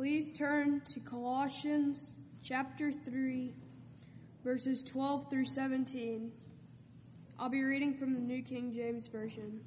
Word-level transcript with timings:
Please 0.00 0.32
turn 0.32 0.80
to 0.94 0.98
Colossians 0.98 2.16
chapter 2.42 2.90
3, 2.90 3.52
verses 4.42 4.82
12 4.82 5.28
through 5.28 5.44
17. 5.44 6.32
I'll 7.38 7.50
be 7.50 7.62
reading 7.62 7.92
from 7.92 8.14
the 8.14 8.20
New 8.20 8.42
King 8.42 8.72
James 8.72 9.08
Version. 9.08 9.60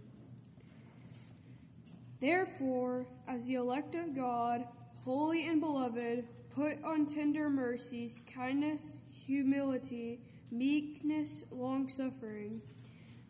Therefore, 2.20 3.06
as 3.28 3.46
the 3.46 3.54
elect 3.54 3.94
of 3.94 4.16
God, 4.16 4.66
holy 5.06 5.46
and 5.46 5.62
beloved, 5.62 6.28
put 6.50 6.84
on 6.84 7.06
tender 7.06 7.48
mercies, 7.48 8.20
kindness, 8.34 8.98
humility, 9.12 10.20
meekness, 10.50 11.44
long 11.52 11.88
suffering, 11.88 12.60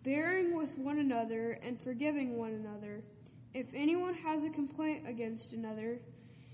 bearing 0.05 0.55
with 0.55 0.77
one 0.77 0.99
another 0.99 1.59
and 1.63 1.81
forgiving 1.81 2.37
one 2.37 2.53
another. 2.53 3.03
If 3.53 3.73
anyone 3.73 4.13
has 4.13 4.45
a 4.45 4.49
complaint 4.49 5.03
against 5.05 5.51
another, 5.51 5.99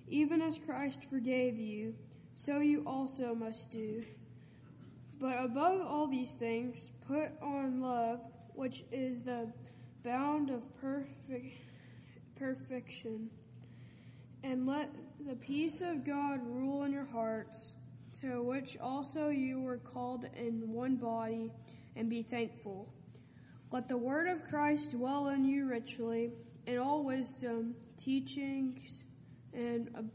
even 0.09 0.41
as 0.41 0.57
Christ 0.57 1.05
forgave 1.09 1.57
you, 1.57 1.95
so 2.35 2.59
you 2.59 2.83
also 2.85 3.35
must 3.35 3.71
do. 3.71 4.03
But 5.19 5.43
above 5.43 5.81
all 5.81 6.07
these 6.07 6.33
things, 6.33 6.91
put 7.07 7.31
on 7.41 7.81
love, 7.81 8.21
which 8.55 8.83
is 8.91 9.21
the 9.21 9.51
bound 10.03 10.49
of 10.49 10.63
perfect, 10.79 11.57
perfection. 12.37 13.29
And 14.43 14.65
let 14.65 14.89
the 15.27 15.35
peace 15.35 15.81
of 15.81 16.05
God 16.05 16.39
rule 16.45 16.83
in 16.83 16.93
your 16.93 17.07
hearts, 17.11 17.75
to 18.21 18.41
which 18.41 18.77
also 18.81 19.29
you 19.29 19.59
were 19.59 19.77
called 19.77 20.25
in 20.35 20.71
one 20.71 20.95
body, 20.95 21.51
and 21.95 22.09
be 22.09 22.23
thankful. 22.23 22.87
Let 23.71 23.89
the 23.89 23.97
word 23.97 24.27
of 24.27 24.47
Christ 24.47 24.91
dwell 24.91 25.27
in 25.27 25.43
you 25.43 25.67
richly, 25.67 26.31
in 26.65 26.77
all 26.77 27.03
wisdom, 27.03 27.75
teachings, 27.97 29.03
and 29.59 30.09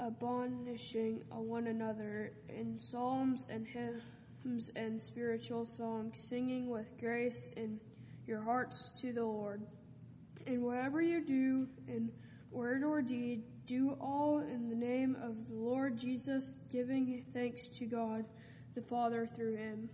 admonishing 0.00 1.22
uh, 1.30 1.40
one 1.40 1.66
another 1.66 2.32
in 2.48 2.78
psalms 2.78 3.46
and 3.50 3.66
hymns 3.66 4.70
and 4.76 5.00
spiritual 5.00 5.66
songs, 5.66 6.18
singing 6.28 6.70
with 6.70 6.86
grace 6.98 7.48
in 7.56 7.78
your 8.26 8.40
hearts 8.40 8.92
to 9.00 9.12
the 9.12 9.24
Lord. 9.24 9.62
And 10.46 10.62
whatever 10.62 11.00
you 11.00 11.24
do 11.24 11.68
in 11.86 12.10
word 12.50 12.84
or 12.84 13.02
deed, 13.02 13.42
do 13.66 13.96
all 14.00 14.40
in 14.40 14.68
the 14.68 14.76
name 14.76 15.16
of 15.22 15.48
the 15.48 15.54
Lord 15.54 15.96
Jesus, 15.96 16.56
giving 16.70 17.24
thanks 17.32 17.68
to 17.78 17.86
God 17.86 18.24
the 18.74 18.82
Father 18.82 19.26
through 19.26 19.56
him. 19.56 19.88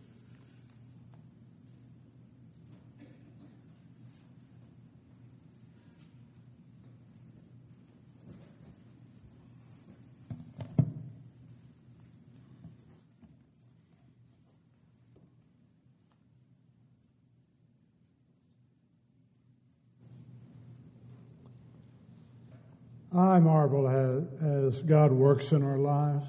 I 23.19 23.41
marvel 23.41 23.89
as, 23.89 24.77
as 24.77 24.83
God 24.83 25.11
works 25.11 25.51
in 25.51 25.65
our 25.65 25.79
lives. 25.79 26.27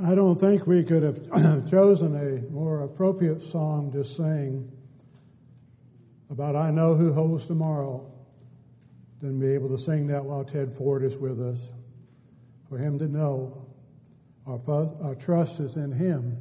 I 0.00 0.14
don't 0.14 0.38
think 0.38 0.64
we 0.64 0.84
could 0.84 1.02
have 1.02 1.70
chosen 1.70 2.14
a 2.14 2.52
more 2.52 2.82
appropriate 2.82 3.42
song 3.42 3.90
to 3.92 4.04
sing 4.04 4.70
about 6.30 6.54
I 6.54 6.70
know 6.70 6.94
who 6.94 7.12
holds 7.12 7.46
tomorrow 7.46 8.08
than 9.20 9.40
be 9.40 9.48
able 9.48 9.70
to 9.70 9.78
sing 9.78 10.06
that 10.06 10.24
while 10.24 10.44
Ted 10.44 10.72
Ford 10.72 11.02
is 11.02 11.16
with 11.16 11.40
us. 11.40 11.72
For 12.68 12.78
him 12.78 12.96
to 13.00 13.08
know 13.08 13.66
our, 14.46 14.60
our 15.02 15.16
trust 15.16 15.58
is 15.58 15.74
in 15.74 15.90
him 15.90 16.36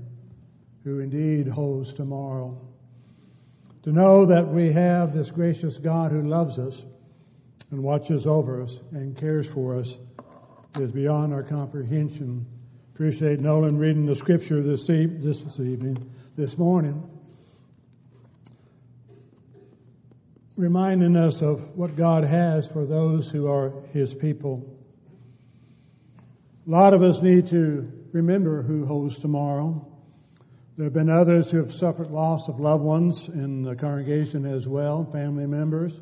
who 0.84 1.00
indeed 1.00 1.48
holds 1.48 1.96
tomorrow. 1.96 2.62
To 3.84 3.92
know 3.92 4.28
that 4.28 4.48
we 4.48 4.72
have 4.74 5.14
this 5.14 5.32
gracious 5.32 5.80
God 5.80 6.12
who 6.12 6.22
loves 6.22 6.60
us 6.60 6.86
and 7.72 7.84
watches 7.84 8.26
over 8.26 8.62
us 8.62 8.80
and 8.92 9.16
cares 9.18 9.50
for 9.50 9.76
us 9.76 9.98
is 10.80 10.92
beyond 10.92 11.34
our 11.34 11.44
comprehension. 11.44 12.46
Appreciate 12.94 13.40
Nolan 13.40 13.78
reading 13.78 14.06
the 14.06 14.16
scripture 14.16 14.62
this, 14.62 14.90
e- 14.90 15.06
this, 15.06 15.40
this 15.40 15.60
evening, 15.60 16.10
this 16.36 16.58
morning, 16.58 17.04
reminding 20.56 21.16
us 21.16 21.42
of 21.42 21.76
what 21.76 21.96
God 21.96 22.24
has 22.24 22.68
for 22.68 22.86
those 22.86 23.30
who 23.30 23.48
are 23.48 23.74
His 23.92 24.14
people. 24.14 24.74
A 26.66 26.70
lot 26.70 26.94
of 26.94 27.04
us 27.04 27.22
need 27.22 27.48
to 27.48 27.92
remember 28.14 28.62
who 28.62 28.86
holds 28.86 29.20
tomorrow. 29.20 29.86
There 30.76 30.86
have 30.86 30.94
been 30.94 31.10
others 31.10 31.52
who 31.52 31.58
have 31.58 31.74
suffered 31.74 32.12
loss 32.12 32.48
of 32.48 32.60
loved 32.60 32.84
ones 32.84 33.30
in 33.30 33.64
the 33.64 33.76
congregation 33.76 34.46
as 34.46 34.68
well, 34.68 35.06
family 35.12 35.48
members 35.48 36.00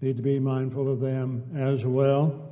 need 0.00 0.16
to 0.16 0.22
be 0.22 0.38
mindful 0.38 0.90
of 0.90 1.00
them 1.00 1.44
as 1.54 1.84
well. 1.84 2.46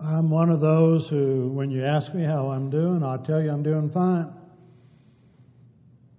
I'm 0.00 0.30
one 0.30 0.50
of 0.50 0.60
those 0.60 1.08
who, 1.08 1.48
when 1.48 1.70
you 1.70 1.84
ask 1.84 2.12
me 2.12 2.24
how 2.24 2.50
I'm 2.50 2.70
doing, 2.70 3.04
I'll 3.04 3.22
tell 3.22 3.40
you 3.40 3.52
I'm 3.52 3.62
doing 3.62 3.88
fine. 3.88 4.32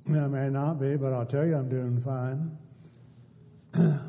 I 0.08 0.28
may 0.28 0.50
not 0.50 0.80
be, 0.80 0.96
but 0.96 1.12
I'll 1.12 1.26
tell 1.26 1.46
you 1.46 1.58
I'm 1.58 1.68
doing 1.68 2.00
fine. 2.00 2.58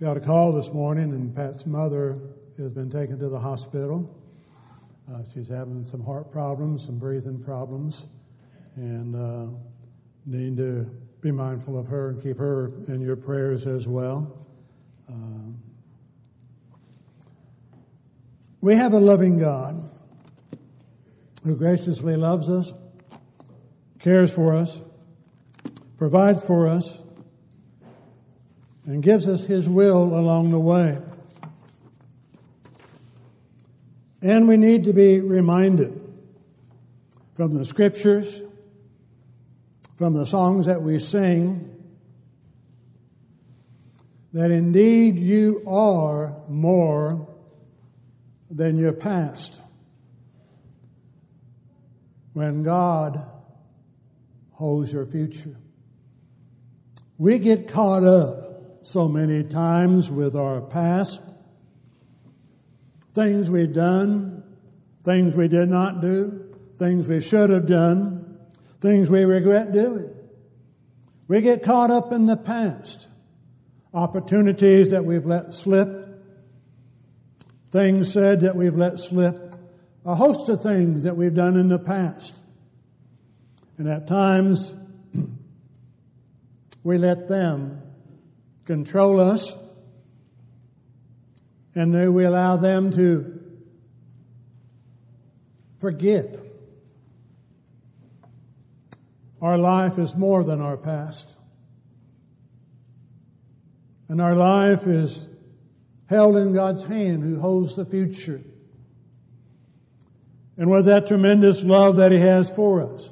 Got 0.00 0.16
a 0.16 0.20
call 0.20 0.52
this 0.52 0.72
morning, 0.72 1.12
and 1.12 1.34
Pat's 1.34 1.66
mother 1.66 2.18
has 2.58 2.72
been 2.72 2.90
taken 2.90 3.18
to 3.20 3.28
the 3.28 3.38
hospital. 3.38 4.16
Uh, 5.12 5.22
she's 5.32 5.48
having 5.48 5.84
some 5.84 6.04
heart 6.04 6.32
problems, 6.32 6.84
some 6.84 6.98
breathing 6.98 7.38
problems, 7.40 8.06
and 8.76 9.14
uh, 9.14 9.46
need 10.26 10.56
to 10.56 10.90
be 11.20 11.30
mindful 11.30 11.78
of 11.78 11.86
her 11.88 12.10
and 12.10 12.22
keep 12.22 12.38
her 12.38 12.72
in 12.88 13.00
your 13.00 13.16
prayers 13.16 13.66
as 13.66 13.86
well. 13.86 14.46
Um, 15.08 15.58
we 18.60 18.74
have 18.76 18.94
a 18.94 19.00
loving 19.00 19.38
God 19.38 19.90
who 21.44 21.56
graciously 21.56 22.16
loves 22.16 22.48
us, 22.48 22.72
cares 23.98 24.32
for 24.32 24.54
us, 24.54 24.80
provides 25.98 26.42
for 26.42 26.68
us, 26.68 27.02
and 28.86 29.02
gives 29.02 29.26
us 29.26 29.44
His 29.44 29.68
will 29.68 30.02
along 30.02 30.50
the 30.50 30.58
way. 30.58 30.98
And 34.22 34.48
we 34.48 34.56
need 34.56 34.84
to 34.84 34.92
be 34.92 35.20
reminded 35.20 36.00
from 37.34 37.54
the 37.54 37.64
scriptures 37.64 38.42
from 40.00 40.14
the 40.14 40.24
songs 40.24 40.64
that 40.64 40.80
we 40.80 40.98
sing 40.98 41.76
that 44.32 44.50
indeed 44.50 45.18
you 45.18 45.62
are 45.66 46.34
more 46.48 47.28
than 48.50 48.78
your 48.78 48.94
past. 48.94 49.60
When 52.32 52.62
God 52.62 53.22
holds 54.52 54.90
your 54.90 55.04
future. 55.04 55.58
We 57.18 57.38
get 57.38 57.68
caught 57.68 58.02
up 58.02 58.78
so 58.80 59.06
many 59.06 59.42
times 59.42 60.10
with 60.10 60.34
our 60.34 60.62
past, 60.62 61.20
things 63.12 63.50
we've 63.50 63.74
done, 63.74 64.44
things 65.04 65.36
we 65.36 65.48
did 65.48 65.68
not 65.68 66.00
do, 66.00 66.56
things 66.78 67.06
we 67.06 67.20
should 67.20 67.50
have 67.50 67.66
done, 67.66 68.29
things 68.80 69.10
we 69.10 69.24
regret 69.24 69.72
doing. 69.72 70.10
We 71.28 71.42
get 71.42 71.62
caught 71.62 71.90
up 71.90 72.12
in 72.12 72.26
the 72.26 72.36
past, 72.36 73.08
opportunities 73.94 74.90
that 74.90 75.04
we've 75.04 75.26
let 75.26 75.54
slip, 75.54 76.08
things 77.70 78.12
said 78.12 78.40
that 78.40 78.56
we've 78.56 78.76
let 78.76 78.98
slip, 78.98 79.54
a 80.04 80.14
host 80.14 80.48
of 80.48 80.62
things 80.62 81.04
that 81.04 81.16
we've 81.16 81.34
done 81.34 81.56
in 81.56 81.68
the 81.68 81.78
past. 81.78 82.36
And 83.78 83.88
at 83.88 84.08
times, 84.08 84.74
we 86.82 86.98
let 86.98 87.28
them 87.28 87.82
control 88.64 89.20
us, 89.20 89.56
and 91.74 91.94
then 91.94 92.12
we 92.12 92.24
allow 92.24 92.56
them 92.56 92.90
to 92.92 93.40
forget 95.78 96.49
our 99.40 99.56
life 99.56 99.98
is 99.98 100.14
more 100.14 100.44
than 100.44 100.60
our 100.60 100.76
past. 100.76 101.34
And 104.08 104.20
our 104.20 104.34
life 104.34 104.86
is 104.86 105.28
held 106.06 106.36
in 106.36 106.52
God's 106.52 106.82
hand 106.82 107.22
who 107.22 107.38
holds 107.38 107.76
the 107.76 107.84
future. 107.84 108.42
And 110.56 110.70
with 110.70 110.86
that 110.86 111.06
tremendous 111.06 111.62
love 111.62 111.96
that 111.96 112.12
He 112.12 112.18
has 112.18 112.50
for 112.50 112.94
us, 112.94 113.10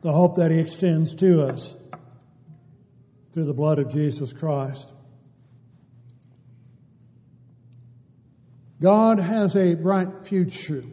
the 0.00 0.12
hope 0.12 0.36
that 0.36 0.50
He 0.50 0.58
extends 0.58 1.14
to 1.16 1.46
us, 1.46 1.76
through 3.32 3.44
the 3.44 3.54
blood 3.54 3.78
of 3.78 3.92
Jesus 3.92 4.32
Christ. 4.32 4.88
God 8.80 9.20
has 9.20 9.54
a 9.54 9.74
bright 9.74 10.24
future 10.24 10.84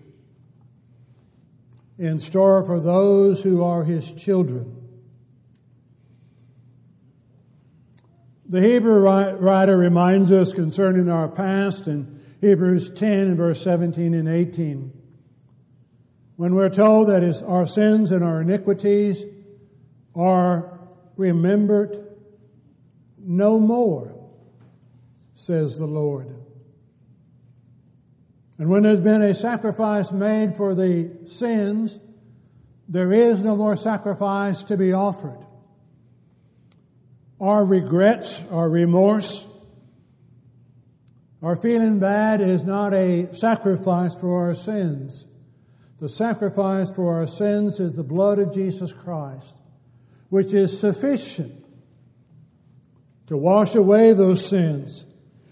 in 2.00 2.18
store 2.18 2.64
for 2.64 2.80
those 2.80 3.44
who 3.44 3.62
are 3.62 3.84
His 3.84 4.12
children. 4.14 4.76
The 8.48 8.62
Hebrew 8.62 9.02
writer 9.02 9.78
reminds 9.78 10.32
us 10.32 10.54
concerning 10.54 11.10
our 11.10 11.28
past 11.28 11.88
in 11.88 12.22
Hebrews 12.42 12.90
10 12.92 13.12
and 13.12 13.38
verse 13.38 13.62
17 13.62 14.14
and 14.14 14.28
18. 14.28 14.92
When 16.38 16.56
we're 16.56 16.70
told 16.70 17.10
that 17.10 17.44
our 17.46 17.68
sins 17.68 18.12
and 18.12 18.24
our 18.24 18.42
iniquities 18.42 19.26
are 20.16 20.80
remembered 21.18 22.16
no 23.20 23.60
more, 23.60 24.16
says 25.36 25.78
the 25.78 25.86
Lord. 25.86 26.39
And 28.60 28.70
when 28.70 28.84
there's 28.84 29.00
been 29.00 29.22
a 29.22 29.34
sacrifice 29.34 30.12
made 30.12 30.56
for 30.56 30.76
the 30.76 31.10
sins, 31.28 31.98
there 32.90 33.14
is 33.14 33.40
no 33.42 33.56
more 33.56 33.78
sacrifice 33.78 34.66
to 34.66 34.76
be 34.76 34.92
offered. 34.92 35.40
Our 37.40 37.64
regrets, 37.66 38.44
our 38.52 38.70
remorse, 38.70 39.48
our 41.42 41.56
feeling 41.56 42.00
bad 42.00 42.42
is 42.42 42.66
not 42.66 42.94
a 42.94 43.34
sacrifice 43.34 44.14
for 44.14 44.48
our 44.48 44.54
sins. 44.54 45.26
The 46.02 46.10
sacrifice 46.10 46.92
for 46.92 47.14
our 47.18 47.28
sins 47.28 47.80
is 47.80 47.96
the 47.96 48.04
blood 48.04 48.40
of 48.40 48.54
Jesus 48.54 48.92
Christ, 48.92 49.56
which 50.28 50.54
is 50.54 50.78
sufficient 50.78 51.64
to 53.28 53.38
wash 53.38 53.76
away 53.76 54.12
those 54.12 54.46
sins, 54.46 55.06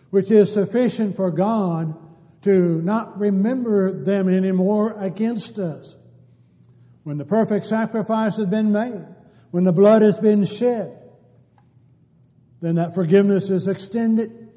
which 0.10 0.30
is 0.30 0.52
sufficient 0.52 1.16
for 1.16 1.32
God 1.32 1.98
to 2.44 2.82
not 2.82 3.20
remember 3.20 4.04
them 4.04 4.30
anymore 4.30 4.96
against 5.00 5.60
us. 5.60 5.96
When 7.04 7.18
the 7.18 7.26
perfect 7.26 7.66
sacrifice 7.66 8.38
has 8.38 8.48
been 8.48 8.72
made, 8.72 9.06
when 9.52 9.64
the 9.64 9.72
blood 9.72 10.02
has 10.02 10.20
been 10.20 10.46
shed, 10.46 10.98
then 12.62 12.76
that 12.76 12.96
forgiveness 12.96 13.50
is 13.50 13.68
extended 13.68 14.50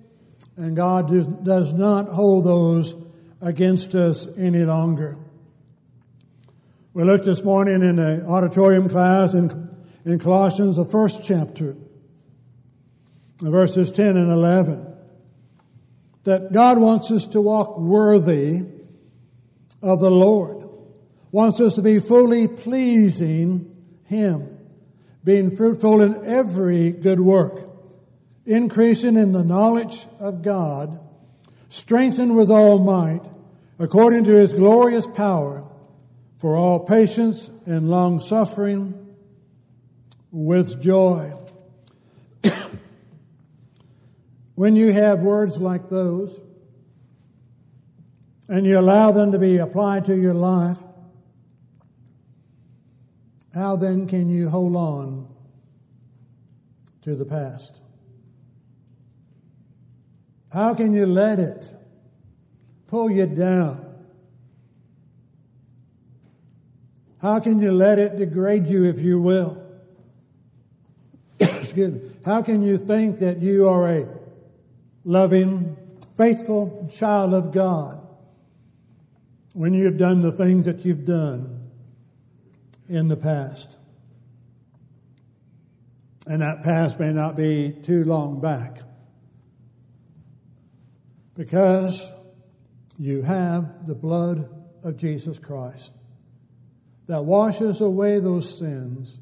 and 0.56 0.76
God 0.76 1.44
does 1.44 1.72
not 1.72 2.08
hold 2.08 2.44
those 2.44 2.94
against 3.40 3.94
us 3.94 4.26
any 4.36 4.64
longer. 4.64 5.16
We 6.92 7.04
looked 7.04 7.24
this 7.24 7.42
morning 7.42 7.82
in 7.82 7.96
the 7.96 8.26
auditorium 8.26 8.88
class 8.88 9.32
in, 9.32 9.70
in 10.04 10.18
Colossians, 10.18 10.76
the 10.76 10.84
first 10.84 11.22
chapter, 11.22 11.76
verses 13.40 13.90
10 13.90 14.16
and 14.16 14.30
11 14.30 14.89
that 16.24 16.52
God 16.52 16.78
wants 16.78 17.10
us 17.10 17.26
to 17.28 17.40
walk 17.40 17.78
worthy 17.78 18.62
of 19.82 20.00
the 20.00 20.10
Lord, 20.10 20.68
wants 21.32 21.60
us 21.60 21.74
to 21.74 21.82
be 21.82 21.98
fully 21.98 22.48
pleasing 22.48 23.74
Him, 24.04 24.58
being 25.24 25.56
fruitful 25.56 26.02
in 26.02 26.26
every 26.26 26.90
good 26.90 27.20
work, 27.20 27.68
increasing 28.44 29.16
in 29.16 29.32
the 29.32 29.44
knowledge 29.44 30.06
of 30.18 30.42
God, 30.42 31.00
strengthened 31.68 32.36
with 32.36 32.50
all 32.50 32.78
might, 32.78 33.22
according 33.78 34.24
to 34.24 34.32
His 34.32 34.52
glorious 34.52 35.06
power, 35.06 35.64
for 36.38 36.56
all 36.56 36.80
patience 36.80 37.50
and 37.66 37.90
long 37.90 38.20
suffering 38.20 39.14
with 40.30 40.82
joy. 40.82 41.32
When 44.60 44.76
you 44.76 44.92
have 44.92 45.22
words 45.22 45.56
like 45.56 45.88
those, 45.88 46.38
and 48.46 48.66
you 48.66 48.78
allow 48.78 49.10
them 49.10 49.32
to 49.32 49.38
be 49.38 49.56
applied 49.56 50.04
to 50.04 50.14
your 50.14 50.34
life, 50.34 50.76
how 53.54 53.76
then 53.76 54.06
can 54.06 54.28
you 54.28 54.50
hold 54.50 54.76
on 54.76 55.28
to 57.04 57.16
the 57.16 57.24
past? 57.24 57.74
How 60.52 60.74
can 60.74 60.92
you 60.92 61.06
let 61.06 61.38
it 61.38 61.70
pull 62.88 63.10
you 63.10 63.24
down? 63.24 63.94
How 67.22 67.40
can 67.40 67.60
you 67.60 67.72
let 67.72 67.98
it 67.98 68.18
degrade 68.18 68.66
you, 68.66 68.84
if 68.84 69.00
you 69.00 69.22
will? 69.22 69.56
Excuse 71.40 71.94
me. 71.94 72.10
How 72.26 72.42
can 72.42 72.60
you 72.60 72.76
think 72.76 73.20
that 73.20 73.40
you 73.40 73.66
are 73.66 73.88
a 73.88 74.19
loving, 75.04 75.76
faithful 76.16 76.90
child 76.92 77.34
of 77.34 77.52
God 77.52 78.06
when 79.52 79.74
you 79.74 79.86
have 79.86 79.96
done 79.96 80.22
the 80.22 80.32
things 80.32 80.66
that 80.66 80.84
you've 80.84 81.04
done 81.04 81.70
in 82.88 83.08
the 83.08 83.16
past. 83.16 83.76
And 86.26 86.42
that 86.42 86.62
past 86.62 87.00
may 87.00 87.12
not 87.12 87.36
be 87.36 87.72
too 87.82 88.04
long 88.04 88.40
back. 88.40 88.78
Because 91.34 92.10
you 92.98 93.22
have 93.22 93.86
the 93.86 93.94
blood 93.94 94.48
of 94.84 94.96
Jesus 94.96 95.38
Christ 95.38 95.92
that 97.06 97.24
washes 97.24 97.80
away 97.80 98.20
those 98.20 98.58
sins 98.58 99.18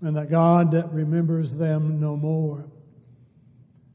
and 0.00 0.16
that 0.16 0.30
God 0.30 0.72
that 0.72 0.92
remembers 0.92 1.54
them 1.54 2.00
no 2.00 2.16
more. 2.16 2.66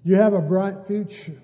You 0.03 0.15
have 0.15 0.33
a 0.33 0.41
bright 0.41 0.87
future. 0.87 1.39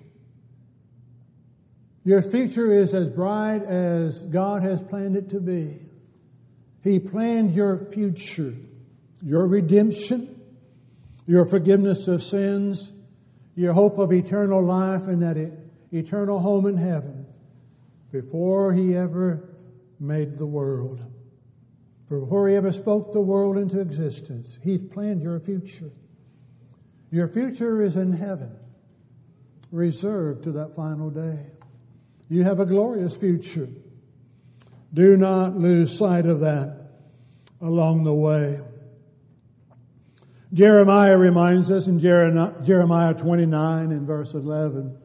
Your 2.04 2.22
future 2.22 2.72
is 2.72 2.94
as 2.94 3.08
bright 3.08 3.62
as 3.62 4.22
God 4.22 4.62
has 4.62 4.80
planned 4.80 5.16
it 5.16 5.30
to 5.30 5.40
be. 5.40 5.78
He 6.82 6.98
planned 6.98 7.54
your 7.54 7.86
future, 7.90 8.54
your 9.22 9.46
redemption, 9.46 10.40
your 11.26 11.44
forgiveness 11.44 12.08
of 12.08 12.22
sins, 12.22 12.92
your 13.54 13.72
hope 13.72 13.98
of 13.98 14.12
eternal 14.12 14.64
life 14.64 15.08
and 15.08 15.22
that 15.22 15.36
eternal 15.92 16.38
home 16.38 16.66
in 16.66 16.76
heaven 16.76 17.26
before 18.10 18.72
He 18.72 18.96
ever 18.96 19.54
made 20.00 20.38
the 20.38 20.46
world. 20.46 21.00
Before 22.08 22.48
He 22.48 22.56
ever 22.56 22.72
spoke 22.72 23.12
the 23.12 23.20
world 23.20 23.58
into 23.58 23.80
existence, 23.80 24.58
He's 24.62 24.80
planned 24.80 25.22
your 25.22 25.38
future. 25.40 25.90
Your 27.10 27.28
future 27.28 27.82
is 27.82 27.96
in 27.96 28.12
heaven, 28.12 28.54
reserved 29.72 30.44
to 30.44 30.52
that 30.52 30.74
final 30.74 31.10
day. 31.10 31.38
You 32.28 32.44
have 32.44 32.60
a 32.60 32.66
glorious 32.66 33.16
future. 33.16 33.68
Do 34.92 35.16
not 35.16 35.56
lose 35.56 35.96
sight 35.96 36.26
of 36.26 36.40
that 36.40 36.76
along 37.60 38.04
the 38.04 38.14
way. 38.14 38.60
Jeremiah 40.52 41.16
reminds 41.16 41.70
us 41.70 41.86
in 41.86 41.98
Jeremiah 41.98 43.14
29 43.14 43.92
in 43.92 44.06
verse 44.06 44.34
11. 44.34 44.98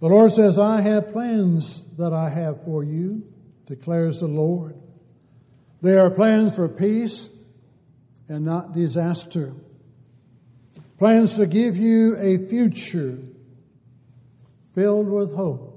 The 0.00 0.06
Lord 0.06 0.32
says, 0.32 0.58
I 0.58 0.80
have 0.80 1.12
plans 1.12 1.84
that 1.98 2.12
I 2.12 2.28
have 2.28 2.64
for 2.64 2.84
you, 2.84 3.24
declares 3.66 4.20
the 4.20 4.28
Lord. 4.28 4.76
They 5.82 5.96
are 5.96 6.10
plans 6.10 6.54
for 6.54 6.68
peace 6.68 7.28
and 8.28 8.44
not 8.44 8.72
disaster 8.72 9.54
plans 10.98 11.36
to 11.36 11.46
give 11.46 11.76
you 11.76 12.16
a 12.16 12.48
future 12.48 13.18
filled 14.74 15.08
with 15.08 15.34
hope. 15.34 15.74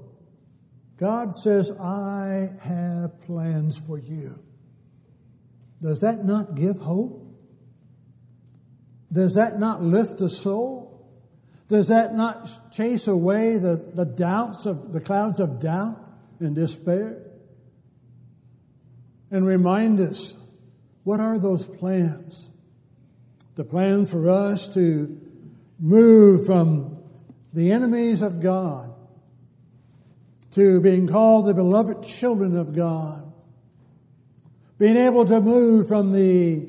God 0.98 1.34
says, 1.34 1.70
I 1.70 2.50
have 2.60 3.20
plans 3.22 3.78
for 3.78 3.98
you. 3.98 4.38
Does 5.82 6.00
that 6.00 6.24
not 6.24 6.54
give 6.54 6.78
hope? 6.78 7.18
Does 9.12 9.34
that 9.34 9.58
not 9.58 9.82
lift 9.82 10.18
the 10.18 10.30
soul? 10.30 11.10
Does 11.68 11.88
that 11.88 12.14
not 12.14 12.72
chase 12.72 13.08
away 13.08 13.58
the, 13.58 13.90
the 13.94 14.04
doubts 14.04 14.66
of 14.66 14.92
the 14.92 15.00
clouds 15.00 15.40
of 15.40 15.60
doubt 15.60 15.98
and 16.38 16.54
despair? 16.54 17.18
And 19.30 19.46
remind 19.46 19.98
us, 20.00 20.36
what 21.04 21.18
are 21.18 21.38
those 21.38 21.66
plans? 21.66 22.48
The 23.54 23.64
plan 23.64 24.04
for 24.04 24.30
us 24.30 24.68
to 24.70 25.20
move 25.78 26.46
from 26.46 26.98
the 27.52 27.72
enemies 27.72 28.22
of 28.22 28.40
God 28.40 28.94
to 30.52 30.80
being 30.80 31.06
called 31.06 31.46
the 31.46 31.54
beloved 31.54 32.02
children 32.02 32.56
of 32.56 32.74
God. 32.74 33.32
Being 34.78 34.96
able 34.96 35.24
to 35.26 35.40
move 35.40 35.88
from 35.88 36.12
the 36.12 36.68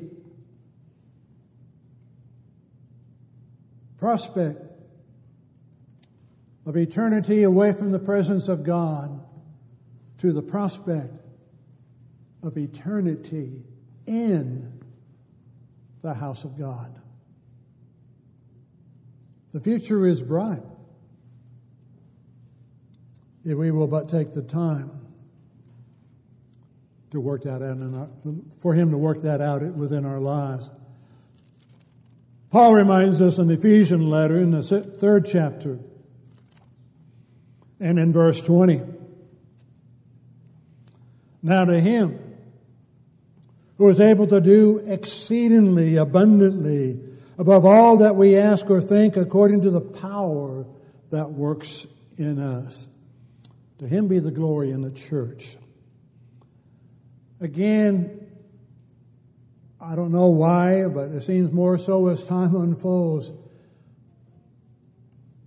prospect 3.97 4.61
of 6.65 6.77
eternity 6.77 7.43
away 7.43 7.73
from 7.73 7.91
the 7.91 7.99
presence 7.99 8.47
of 8.47 8.63
God 8.63 9.21
to 10.19 10.31
the 10.31 10.41
prospect 10.41 11.13
of 12.41 12.57
eternity 12.57 13.63
in 14.05 14.82
the 16.03 16.13
house 16.13 16.43
of 16.43 16.59
God. 16.59 16.93
The 19.53 19.59
future 19.59 20.05
is 20.05 20.21
bright 20.21 20.61
if 23.45 23.57
we 23.57 23.71
will 23.71 23.87
but 23.87 24.09
take 24.09 24.33
the 24.33 24.41
time 24.41 24.91
to 27.11 27.19
work 27.19 27.43
that 27.43 27.61
out 27.61 27.77
in 27.77 27.95
our, 27.95 28.09
for 28.59 28.73
Him 28.73 28.91
to 28.91 28.97
work 28.97 29.21
that 29.21 29.39
out 29.39 29.61
within 29.63 30.05
our 30.05 30.19
lives. 30.19 30.69
Paul 32.51 32.73
reminds 32.73 33.21
us 33.21 33.37
in 33.37 33.47
the 33.47 33.55
Ephesian 33.55 34.09
letter 34.09 34.37
in 34.37 34.51
the 34.51 34.61
third 34.63 35.25
chapter 35.25 35.79
and 37.79 37.97
in 37.97 38.11
verse 38.11 38.41
20. 38.41 38.81
Now 41.41 41.65
to 41.65 41.79
Him 41.79 42.22
who 43.83 43.89
is 43.89 43.99
able 43.99 44.25
to 44.27 44.39
do 44.39 44.77
exceedingly 44.87 45.97
abundantly 45.97 46.97
above 47.37 47.65
all 47.65 47.97
that 47.97 48.15
we 48.15 48.37
ask 48.37 48.69
or 48.69 48.79
think 48.79 49.17
according 49.17 49.59
to 49.59 49.69
the 49.69 49.81
power 49.81 50.65
that 51.09 51.29
works 51.29 51.85
in 52.17 52.39
us. 52.39 52.87
To 53.79 53.85
him 53.85 54.07
be 54.07 54.19
the 54.19 54.31
glory 54.31 54.71
in 54.71 54.83
the 54.83 54.91
church. 54.91 55.57
Again, 57.41 58.25
I 59.81 59.97
don't 59.97 60.13
know 60.13 60.27
why, 60.27 60.87
but 60.87 61.09
it 61.09 61.23
seems 61.23 61.51
more 61.51 61.77
so 61.77 62.07
as 62.07 62.23
time 62.23 62.55
unfolds. 62.55 63.33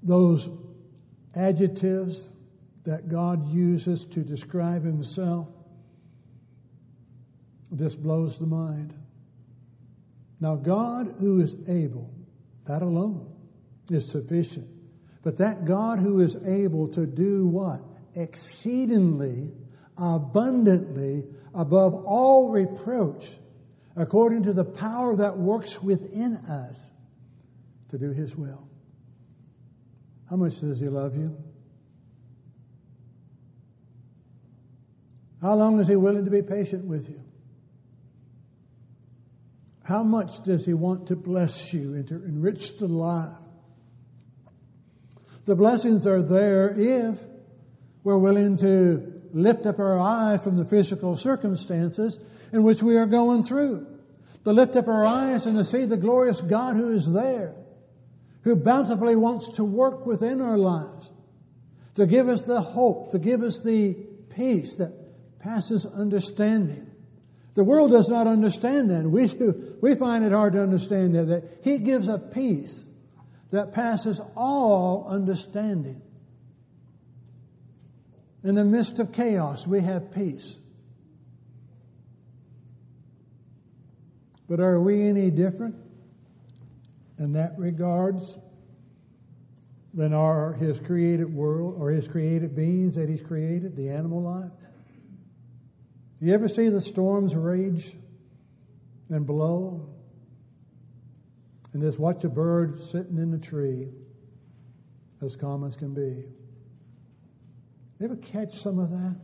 Those 0.02 0.46
adjectives 1.34 2.28
that 2.84 3.08
God 3.08 3.48
uses 3.48 4.04
to 4.04 4.20
describe 4.20 4.84
himself 4.84 5.48
this 7.70 7.94
blows 7.94 8.38
the 8.38 8.46
mind. 8.46 8.92
Now, 10.40 10.56
God 10.56 11.14
who 11.18 11.40
is 11.40 11.54
able, 11.66 12.12
that 12.66 12.82
alone 12.82 13.32
is 13.90 14.06
sufficient. 14.08 14.68
But 15.22 15.38
that 15.38 15.64
God 15.64 15.98
who 15.98 16.20
is 16.20 16.36
able 16.44 16.88
to 16.88 17.06
do 17.06 17.46
what? 17.46 17.80
Exceedingly, 18.14 19.50
abundantly, 19.96 21.24
above 21.54 21.94
all 21.94 22.50
reproach, 22.50 23.36
according 23.96 24.44
to 24.44 24.52
the 24.52 24.64
power 24.64 25.16
that 25.16 25.36
works 25.36 25.82
within 25.82 26.36
us 26.36 26.92
to 27.90 27.98
do 27.98 28.10
His 28.10 28.36
will. 28.36 28.68
How 30.28 30.36
much 30.36 30.60
does 30.60 30.78
He 30.78 30.88
love 30.88 31.16
you? 31.16 31.36
How 35.40 35.54
long 35.54 35.80
is 35.80 35.88
He 35.88 35.96
willing 35.96 36.24
to 36.24 36.30
be 36.30 36.42
patient 36.42 36.84
with 36.84 37.08
you? 37.08 37.22
How 39.86 40.02
much 40.02 40.42
does 40.42 40.66
He 40.66 40.74
want 40.74 41.06
to 41.08 41.16
bless 41.16 41.72
you 41.72 41.94
and 41.94 42.08
to 42.08 42.16
enrich 42.16 42.76
the 42.76 42.88
life? 42.88 43.36
The 45.44 45.54
blessings 45.54 46.08
are 46.08 46.22
there 46.22 46.74
if 46.76 47.16
we're 48.02 48.18
willing 48.18 48.56
to 48.56 49.22
lift 49.32 49.64
up 49.64 49.78
our 49.78 50.00
eyes 50.00 50.42
from 50.42 50.56
the 50.56 50.64
physical 50.64 51.16
circumstances 51.16 52.18
in 52.52 52.64
which 52.64 52.82
we 52.82 52.96
are 52.96 53.06
going 53.06 53.44
through. 53.44 53.86
To 54.42 54.52
lift 54.52 54.74
up 54.74 54.88
our 54.88 55.04
eyes 55.04 55.46
and 55.46 55.56
to 55.56 55.64
see 55.64 55.84
the 55.84 55.96
glorious 55.96 56.40
God 56.40 56.74
who 56.74 56.90
is 56.92 57.12
there, 57.12 57.54
who 58.42 58.56
bountifully 58.56 59.14
wants 59.14 59.50
to 59.50 59.64
work 59.64 60.04
within 60.04 60.40
our 60.40 60.58
lives, 60.58 61.12
to 61.94 62.06
give 62.06 62.28
us 62.28 62.42
the 62.42 62.60
hope, 62.60 63.12
to 63.12 63.20
give 63.20 63.44
us 63.44 63.60
the 63.60 63.94
peace 64.34 64.74
that 64.76 65.38
passes 65.38 65.86
understanding. 65.86 66.90
The 67.56 67.64
world 67.64 67.90
does 67.90 68.10
not 68.10 68.26
understand 68.26 68.90
that. 68.90 69.04
We 69.04 69.26
do. 69.28 69.78
We 69.80 69.94
find 69.94 70.24
it 70.24 70.32
hard 70.32 70.52
to 70.52 70.62
understand 70.62 71.14
that, 71.14 71.24
that 71.28 71.60
He 71.62 71.78
gives 71.78 72.06
a 72.06 72.18
peace 72.18 72.86
that 73.50 73.72
passes 73.72 74.20
all 74.36 75.06
understanding. 75.08 76.02
In 78.44 78.54
the 78.54 78.64
midst 78.64 79.00
of 79.00 79.10
chaos, 79.10 79.66
we 79.66 79.80
have 79.80 80.12
peace. 80.14 80.60
But 84.48 84.60
are 84.60 84.78
we 84.78 85.08
any 85.08 85.30
different 85.30 85.76
in 87.18 87.32
that 87.32 87.58
regards 87.58 88.38
than 89.94 90.12
are 90.12 90.52
His 90.52 90.78
created 90.78 91.34
world 91.34 91.76
or 91.78 91.90
His 91.90 92.06
created 92.06 92.54
beings 92.54 92.96
that 92.96 93.08
He's 93.08 93.22
created, 93.22 93.76
the 93.76 93.88
animal 93.88 94.22
life? 94.22 94.65
You 96.20 96.32
ever 96.32 96.48
see 96.48 96.68
the 96.68 96.80
storms 96.80 97.34
rage 97.34 97.96
and 99.10 99.26
blow? 99.26 99.90
And 101.72 101.82
just 101.82 101.98
watch 101.98 102.24
a 102.24 102.28
bird 102.28 102.82
sitting 102.82 103.18
in 103.18 103.30
the 103.30 103.38
tree 103.38 103.88
as 105.20 105.36
calm 105.36 105.64
as 105.64 105.76
can 105.76 105.92
be. 105.92 106.24
You 107.98 108.04
ever 108.04 108.16
catch 108.16 108.60
some 108.60 108.78
of 108.78 108.90
that? 108.90 109.16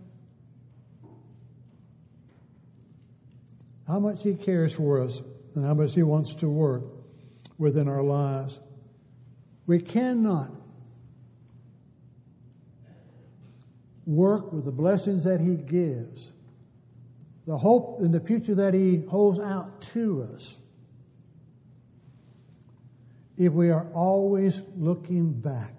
How 3.87 3.99
much 3.99 4.23
He 4.23 4.35
cares 4.35 4.75
for 4.75 5.01
us 5.01 5.23
and 5.55 5.65
how 5.65 5.75
much 5.75 5.95
He 5.95 6.03
wants 6.03 6.35
to 6.37 6.49
work 6.49 6.85
within 7.57 7.89
our 7.89 8.03
lives. 8.03 8.61
We 9.67 9.79
cannot 9.79 10.51
work 14.05 14.53
with 14.53 14.65
the 14.65 14.73
blessings 14.73 15.25
that 15.25 15.41
He 15.41 15.57
gives 15.57 16.33
the 17.47 17.59
hope 17.59 18.01
in 18.01 18.13
the 18.13 18.21
future 18.21 18.55
that 18.55 18.75
He 18.75 19.05
holds 19.09 19.39
out 19.39 19.83
to 19.93 20.29
us, 20.35 20.59
if 23.37 23.53
we 23.53 23.71
are 23.71 23.87
always 23.95 24.63
looking 24.77 25.33
back. 25.33 25.75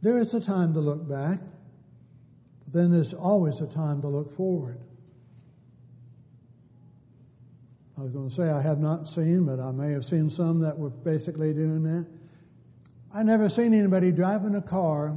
There 0.00 0.18
is 0.18 0.34
a 0.34 0.40
time 0.40 0.74
to 0.74 0.80
look 0.80 1.08
back, 1.08 1.40
but 2.64 2.72
then 2.72 2.90
there's 2.90 3.14
always 3.14 3.60
a 3.60 3.66
time 3.66 4.00
to 4.02 4.08
look 4.08 4.34
forward. 4.36 4.80
I 7.96 8.02
was 8.02 8.10
going 8.10 8.28
to 8.28 8.34
say 8.34 8.48
I 8.48 8.60
have 8.62 8.80
not 8.80 9.06
seen, 9.06 9.44
but 9.44 9.60
I 9.60 9.70
may 9.70 9.92
have 9.92 10.04
seen 10.04 10.28
some 10.28 10.60
that 10.60 10.76
were 10.76 10.90
basically 10.90 11.52
doing 11.52 11.84
that. 11.84 12.06
I 13.14 13.22
never 13.22 13.48
seen 13.48 13.74
anybody 13.74 14.10
driving 14.10 14.54
a 14.56 14.62
car 14.62 15.16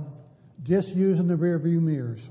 just 0.66 0.96
using 0.96 1.28
the 1.28 1.36
rear 1.36 1.60
view 1.60 1.80
mirrors. 1.80 2.30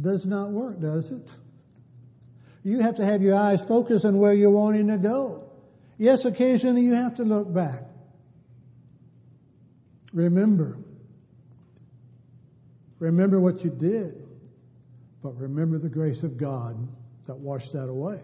Does 0.00 0.26
not 0.26 0.50
work, 0.50 0.80
does 0.80 1.10
it? 1.10 1.28
You 2.62 2.80
have 2.80 2.96
to 2.96 3.04
have 3.04 3.22
your 3.22 3.34
eyes 3.34 3.64
focused 3.64 4.04
on 4.04 4.18
where 4.18 4.34
you're 4.34 4.50
wanting 4.50 4.88
to 4.88 4.98
go. 4.98 5.44
Yes, 5.96 6.26
occasionally 6.26 6.82
you 6.82 6.94
have 6.94 7.16
to 7.16 7.24
look 7.24 7.52
back. 7.52 7.82
Remember. 10.12 10.78
Remember 12.98 13.40
what 13.40 13.64
you 13.64 13.70
did, 13.70 14.26
but 15.22 15.40
remember 15.40 15.78
the 15.78 15.88
grace 15.88 16.22
of 16.22 16.36
God 16.36 16.76
that 17.26 17.36
washed 17.36 17.72
that 17.72 17.88
away. 17.88 18.20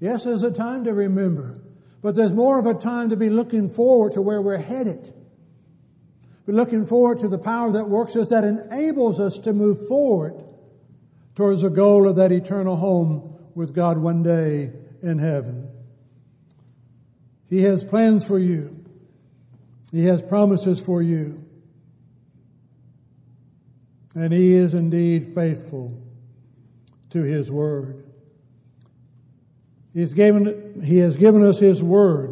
Yes, 0.00 0.24
there's 0.24 0.42
a 0.42 0.50
time 0.50 0.84
to 0.84 0.92
remember, 0.92 1.60
but 2.02 2.16
there's 2.16 2.32
more 2.32 2.58
of 2.58 2.66
a 2.66 2.74
time 2.74 3.10
to 3.10 3.16
be 3.16 3.30
looking 3.30 3.68
forward 3.70 4.12
to 4.12 4.22
where 4.22 4.42
we're 4.42 4.58
headed. 4.58 5.14
We're 6.50 6.56
looking 6.56 6.84
forward 6.84 7.20
to 7.20 7.28
the 7.28 7.38
power 7.38 7.70
that 7.70 7.88
works 7.88 8.16
us, 8.16 8.30
that 8.30 8.42
enables 8.42 9.20
us 9.20 9.38
to 9.38 9.52
move 9.52 9.86
forward 9.86 10.34
towards 11.36 11.62
the 11.62 11.70
goal 11.70 12.08
of 12.08 12.16
that 12.16 12.32
eternal 12.32 12.74
home 12.74 13.38
with 13.54 13.72
God 13.72 13.98
one 13.98 14.24
day 14.24 14.72
in 15.00 15.18
heaven. 15.18 15.68
He 17.48 17.62
has 17.62 17.84
plans 17.84 18.26
for 18.26 18.36
you. 18.36 18.84
He 19.92 20.06
has 20.06 20.22
promises 20.22 20.80
for 20.80 21.00
you. 21.00 21.44
And 24.16 24.32
He 24.32 24.54
is 24.54 24.74
indeed 24.74 25.32
faithful 25.32 26.02
to 27.10 27.22
His 27.22 27.48
word. 27.48 28.10
He's 29.94 30.14
given, 30.14 30.82
he 30.82 30.98
has 30.98 31.16
given 31.16 31.44
us 31.44 31.60
His 31.60 31.80
word 31.80 32.29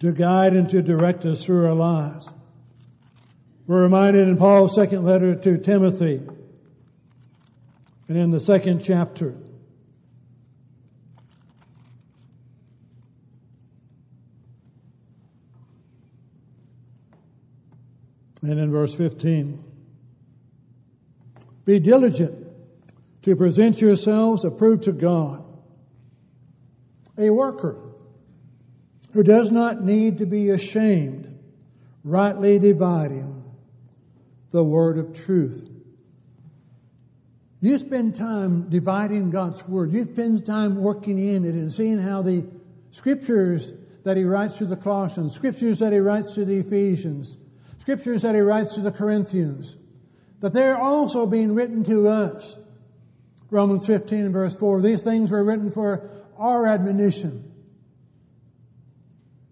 to 0.00 0.12
guide 0.12 0.54
and 0.54 0.68
to 0.70 0.82
direct 0.82 1.24
us 1.24 1.44
through 1.44 1.66
our 1.66 1.74
lives. 1.74 2.32
We're 3.66 3.82
reminded 3.82 4.26
in 4.26 4.36
Paul's 4.36 4.74
second 4.74 5.04
letter 5.04 5.34
to 5.34 5.58
Timothy 5.58 6.22
and 8.08 8.18
in 8.18 8.30
the 8.30 8.40
second 8.40 8.82
chapter 8.82 9.36
and 18.42 18.58
in 18.58 18.72
verse 18.72 18.94
15 18.94 19.62
be 21.64 21.78
diligent 21.78 22.48
to 23.22 23.36
present 23.36 23.80
yourselves 23.80 24.44
approved 24.44 24.84
to 24.84 24.92
God 24.92 25.44
a 27.16 27.30
worker 27.30 27.89
who 29.12 29.22
does 29.22 29.50
not 29.50 29.82
need 29.82 30.18
to 30.18 30.26
be 30.26 30.50
ashamed, 30.50 31.38
rightly 32.04 32.58
dividing 32.58 33.42
the 34.52 34.62
word 34.62 34.98
of 34.98 35.12
truth. 35.24 35.68
You 37.60 37.78
spend 37.78 38.16
time 38.16 38.70
dividing 38.70 39.30
God's 39.30 39.66
Word. 39.68 39.92
You 39.92 40.04
spend 40.04 40.46
time 40.46 40.76
working 40.76 41.18
in 41.18 41.44
it 41.44 41.54
and 41.54 41.70
seeing 41.70 41.98
how 41.98 42.22
the 42.22 42.46
scriptures 42.90 43.70
that 44.04 44.16
he 44.16 44.24
writes 44.24 44.56
to 44.58 44.64
the 44.64 44.76
Colossians, 44.76 45.34
scriptures 45.34 45.80
that 45.80 45.92
he 45.92 45.98
writes 45.98 46.34
to 46.36 46.46
the 46.46 46.58
Ephesians, 46.58 47.36
scriptures 47.78 48.22
that 48.22 48.34
he 48.34 48.40
writes 48.40 48.74
to 48.76 48.80
the 48.80 48.90
Corinthians, 48.90 49.76
that 50.40 50.54
they're 50.54 50.78
also 50.78 51.26
being 51.26 51.54
written 51.54 51.84
to 51.84 52.08
us. 52.08 52.58
Romans 53.50 53.86
15 53.86 54.20
and 54.20 54.32
verse 54.32 54.54
4, 54.54 54.80
these 54.80 55.02
things 55.02 55.30
were 55.30 55.44
written 55.44 55.70
for 55.70 56.08
our 56.38 56.66
admonition 56.66 57.49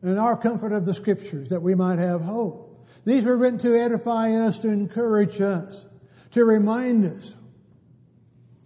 and 0.03 0.19
our 0.19 0.37
comfort 0.37 0.73
of 0.73 0.87
the 0.87 0.95
scriptures 0.95 1.49
that 1.49 1.63
we 1.63 1.75
might 1.75 1.99
have 1.99 2.21
hope. 2.21 2.87
These 3.05 3.25
were 3.25 3.37
written 3.37 3.59
to 3.61 3.77
edify 3.77 4.33
us, 4.33 4.59
to 4.61 4.69
encourage 4.69 5.41
us, 5.41 5.85
to 6.33 6.45
remind 6.45 7.07
us. 7.07 7.35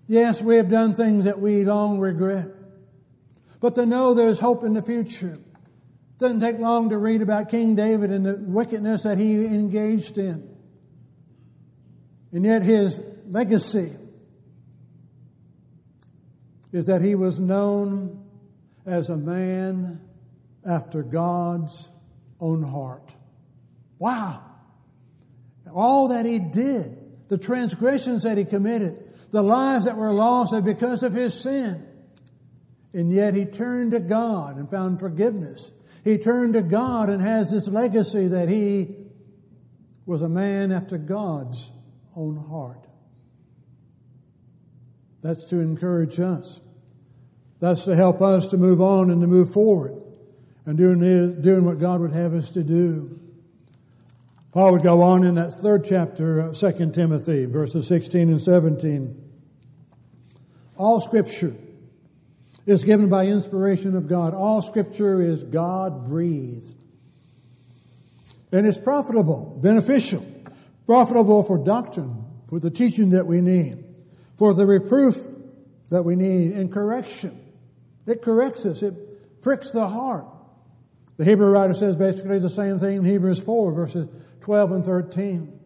Yes, 0.09 0.43
we 0.43 0.57
have 0.57 0.69
done 0.69 0.95
things 0.95 1.25
that 1.25 1.41
we 1.41 1.65
long 1.65 1.99
regret, 1.99 2.49
but 3.61 3.75
to 3.77 3.87
know 3.87 4.15
there's 4.15 4.39
hope 4.39 4.65
in 4.65 4.75
the 4.75 4.83
future. 4.83 5.39
Doesn't 6.19 6.41
take 6.41 6.59
long 6.59 6.91
to 6.91 6.99
read 6.99 7.23
about 7.23 7.51
King 7.51 7.75
David 7.75 8.11
and 8.11 8.27
the 8.27 8.35
wickedness 8.35 9.05
that 9.05 9.19
he 9.19 9.45
engaged 9.45 10.19
in. 10.19 10.49
And 12.33 12.45
yet 12.45 12.63
his 12.63 13.01
legacy 13.29 13.93
is 16.73 16.87
that 16.87 17.03
he 17.03 17.15
was 17.15 17.39
known 17.39 18.25
as 18.87 19.11
a 19.11 19.17
man 19.17 20.01
after 20.67 21.03
God's 21.03 21.89
own 22.41 22.63
heart. 22.63 23.11
Wow. 23.99 24.43
All 25.73 26.09
that 26.09 26.27
he 26.27 26.39
did, 26.39 26.99
the 27.29 27.39
transgressions 27.39 28.25
that 28.25 28.37
he 28.37 28.45
committed, 28.45 29.11
the 29.31 29.43
lives 29.43 29.87
that 29.87 29.97
were 29.97 30.13
lost 30.13 30.53
because 30.65 31.03
of 31.03 31.15
his 31.15 31.35
sin. 31.35 31.87
And 32.93 33.13
yet 33.13 33.35
he 33.35 33.47
turned 33.47 33.93
to 33.93 34.01
God 34.01 34.59
and 34.59 34.71
found 34.71 35.01
forgiveness. 35.01 35.71
He 36.05 36.19
turned 36.19 36.55
to 36.55 36.63
God 36.63 37.09
and 37.09 37.23
has 37.23 37.51
this 37.51 37.69
legacy 37.69 38.29
that 38.29 38.49
he 38.49 38.97
was 40.05 40.21
a 40.21 40.29
man 40.29 40.73
after 40.73 40.99
God's 40.99 41.71
own 42.15 42.37
heart. 42.37 42.87
That's 45.23 45.45
to 45.47 45.61
encourage 45.61 46.19
us. 46.19 46.61
That's 47.61 47.85
to 47.85 47.95
help 47.95 48.21
us 48.21 48.49
to 48.49 48.57
move 48.57 48.81
on 48.81 49.11
and 49.11 49.21
to 49.21 49.29
move 49.29 49.53
forward 49.53 50.02
and 50.67 50.79
doing, 50.79 51.43
doing 51.43 51.65
what 51.65 51.79
God 51.79 52.01
would 52.01 52.13
have 52.13 52.35
us 52.35 52.51
to 52.53 52.63
do. 52.63 53.19
Paul 54.53 54.73
would 54.73 54.83
go 54.83 55.03
on 55.03 55.25
in 55.25 55.37
that 55.37 55.55
third 55.55 55.87
chapter 55.87 56.41
of 56.41 56.59
2 56.59 56.93
Timothy, 56.93 57.47
verses 57.47 57.87
16 57.87 58.29
and 58.29 58.41
17. 58.41 59.31
All 60.77 61.01
scripture 61.01 61.55
is 62.67 62.85
given 62.85 63.09
by 63.09 63.27
inspiration 63.27 63.97
of 63.97 64.09
God. 64.09 64.35
All 64.35 64.63
scripture 64.63 65.21
is 65.21 65.43
God 65.43 66.09
breathed. 66.09 66.75
And 68.53 68.67
it's 68.67 68.79
profitable, 68.79 69.59
beneficial, 69.63 70.25
profitable 70.87 71.43
for 71.43 71.59
doctrine, 71.59 72.25
for 72.49 72.61
the 72.61 72.71
teaching 72.71 73.11
that 73.11 73.27
we 73.27 73.41
need, 73.41 73.83
for 74.37 74.53
the 74.53 74.67
reproof 74.67 75.17
that 75.89 76.05
we 76.05 76.15
need, 76.15 76.53
and 76.53 76.71
correction. 76.71 77.41
It 78.07 78.21
corrects 78.21 78.67
us. 78.67 78.83
It 78.83 79.41
pricks 79.41 79.71
the 79.71 79.89
heart. 79.89 80.27
The 81.17 81.25
Hebrew 81.25 81.49
writer 81.49 81.75
says 81.75 81.97
basically 81.97 82.39
the 82.39 82.51
same 82.51 82.79
thing 82.79 82.99
in 82.99 83.05
Hebrews 83.05 83.41
4 83.41 83.73
verses 83.73 84.09
12 84.41 84.73
and 84.73 84.85
13. 84.85 85.61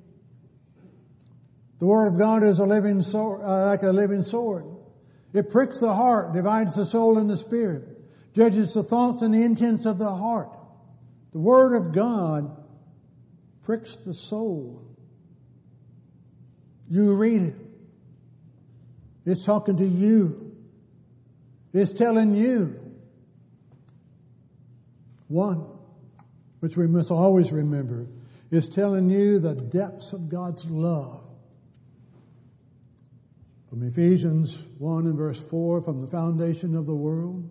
The 1.79 1.87
Word 1.87 2.07
of 2.09 2.19
God 2.19 2.43
is 2.43 2.59
a 2.59 2.65
living 2.65 3.03
sword, 3.03 3.43
uh, 3.43 3.67
like 3.67 3.83
a 3.83 3.91
living 3.91 4.23
sword. 4.23 4.65
It 5.33 5.51
pricks 5.51 5.79
the 5.79 5.95
heart, 5.95 6.33
divides 6.33 6.75
the 6.75 6.87
soul 6.87 7.19
and 7.19 7.29
the 7.29 7.37
spirit, 7.37 7.85
judges 8.35 8.73
the 8.73 8.83
thoughts 8.83 9.23
and 9.23 9.35
the 9.35 9.43
intents 9.43 9.85
of 9.85 9.99
the 9.99 10.15
heart. 10.15 10.49
The 11.33 11.39
Word 11.39 11.75
of 11.75 11.93
God 11.93 12.65
pricks 13.63 13.99
the 13.99 14.15
soul. 14.15 14.83
You 16.89 17.15
read 17.15 17.43
it. 17.43 17.55
It's 19.27 19.45
talking 19.45 19.77
to 19.77 19.87
you. 19.87 20.57
It's 21.75 21.93
telling 21.93 22.35
you. 22.35 22.86
One, 25.29 25.67
which 26.61 26.77
we 26.77 26.87
must 26.87 27.11
always 27.11 27.53
remember, 27.53 28.07
is 28.51 28.69
telling 28.69 29.11
you 29.11 29.39
the 29.39 29.55
depths 29.55 30.13
of 30.13 30.29
God's 30.29 30.65
love. 30.71 31.23
From 33.69 33.83
Ephesians 33.83 34.63
1 34.79 35.07
and 35.07 35.17
verse 35.17 35.41
4, 35.41 35.83
from 35.83 36.01
the 36.01 36.07
foundation 36.07 36.77
of 36.77 36.87
the 36.87 36.95
world, 36.95 37.51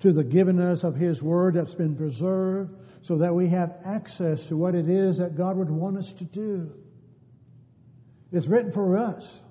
to 0.00 0.12
the 0.12 0.22
giving 0.22 0.60
us 0.60 0.84
of 0.84 0.94
His 0.94 1.22
Word 1.22 1.54
that's 1.54 1.74
been 1.74 1.96
preserved, 1.96 2.76
so 3.02 3.18
that 3.18 3.34
we 3.34 3.48
have 3.48 3.76
access 3.84 4.46
to 4.48 4.56
what 4.56 4.74
it 4.74 4.88
is 4.88 5.18
that 5.18 5.36
God 5.36 5.56
would 5.56 5.70
want 5.70 5.98
us 5.98 6.12
to 6.14 6.24
do. 6.24 6.72
It's 8.32 8.46
written 8.46 8.70
for 8.70 8.96
us 8.96 9.42